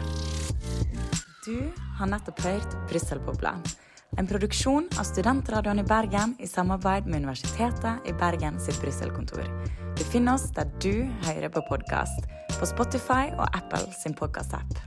Du 1.46 1.70
har 2.00 2.10
nettopp 2.10 2.42
hørt 2.44 2.80
Brysselbobla. 2.90 3.54
En 4.16 4.26
produksjon 4.26 4.88
av 4.98 5.04
Studentradioen 5.04 5.78
i 5.78 5.84
Bergen 5.84 6.34
i 6.40 6.46
samarbeid 6.46 7.06
med 7.06 7.20
Universitetet 7.20 8.08
i 8.08 8.12
Bergen 8.12 8.60
sitt 8.60 8.80
Brysselkontor. 8.80 9.44
Du 9.98 10.04
finner 10.04 10.34
oss 10.34 10.48
der 10.56 10.70
du 10.80 11.04
hører 11.26 11.52
på 11.52 11.62
podkast, 11.68 12.24
på 12.58 12.66
Spotify 12.66 13.28
og 13.36 13.44
Apple 13.52 13.84
sin 13.92 14.16
podkastapp. 14.16 14.80